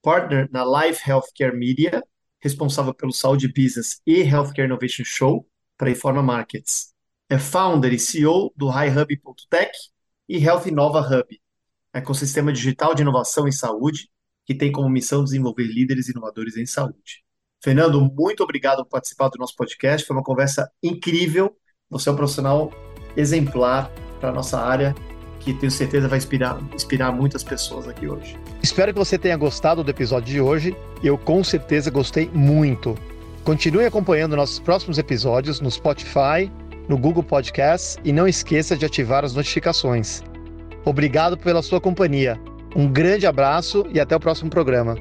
partner 0.01 0.49
na 0.51 0.63
Life 0.63 1.09
Healthcare 1.09 1.55
Media, 1.55 2.03
responsável 2.39 2.93
pelo 2.93 3.11
Saúde 3.11 3.47
Business 3.47 4.01
e 4.05 4.21
Healthcare 4.21 4.65
Innovation 4.65 5.03
Show 5.03 5.47
para 5.77 5.91
Informa 5.91 6.23
Markets. 6.23 6.93
É 7.29 7.37
founder 7.37 7.93
e 7.93 7.99
CEO 7.99 8.51
do 8.55 8.67
HighHub.tech 8.69 9.71
e 10.27 10.37
Health 10.43 10.67
Innova 10.67 10.99
Hub, 10.99 11.41
ecossistema 11.93 12.51
digital 12.51 12.93
de 12.95 13.01
inovação 13.01 13.47
em 13.47 13.51
saúde, 13.51 14.09
que 14.45 14.55
tem 14.55 14.71
como 14.71 14.89
missão 14.89 15.23
desenvolver 15.23 15.63
líderes 15.63 16.09
inovadores 16.09 16.57
em 16.57 16.65
saúde. 16.65 17.23
Fernando, 17.63 18.01
muito 18.01 18.43
obrigado 18.43 18.83
por 18.83 18.89
participar 18.89 19.29
do 19.29 19.37
nosso 19.37 19.55
podcast. 19.55 20.05
Foi 20.05 20.15
uma 20.15 20.23
conversa 20.23 20.69
incrível. 20.81 21.55
Você 21.89 22.09
é 22.09 22.11
um 22.11 22.15
profissional 22.15 22.71
exemplar 23.15 23.91
para 24.19 24.29
a 24.29 24.33
nossa 24.33 24.59
área, 24.59 24.95
que 25.39 25.53
tenho 25.53 25.71
certeza 25.71 26.07
vai 26.07 26.17
inspirar, 26.17 26.59
inspirar 26.73 27.11
muitas 27.11 27.43
pessoas 27.43 27.87
aqui 27.87 28.07
hoje. 28.07 28.37
Espero 28.61 28.93
que 28.93 28.99
você 28.99 29.17
tenha 29.17 29.35
gostado 29.35 29.83
do 29.83 29.89
episódio 29.89 30.31
de 30.31 30.39
hoje. 30.39 30.75
Eu 31.03 31.17
com 31.17 31.43
certeza 31.43 31.89
gostei 31.89 32.29
muito. 32.31 32.95
Continue 33.43 33.85
acompanhando 33.85 34.35
nossos 34.35 34.59
próximos 34.59 34.99
episódios 34.99 35.59
no 35.59 35.71
Spotify, 35.71 36.51
no 36.87 36.97
Google 36.97 37.23
Podcasts 37.23 37.97
e 38.03 38.11
não 38.11 38.27
esqueça 38.27 38.77
de 38.77 38.85
ativar 38.85 39.25
as 39.25 39.33
notificações. 39.33 40.21
Obrigado 40.85 41.37
pela 41.37 41.61
sua 41.61 41.81
companhia. 41.81 42.39
Um 42.75 42.87
grande 42.87 43.25
abraço 43.25 43.85
e 43.91 43.99
até 43.99 44.15
o 44.15 44.19
próximo 44.19 44.49
programa. 44.49 44.95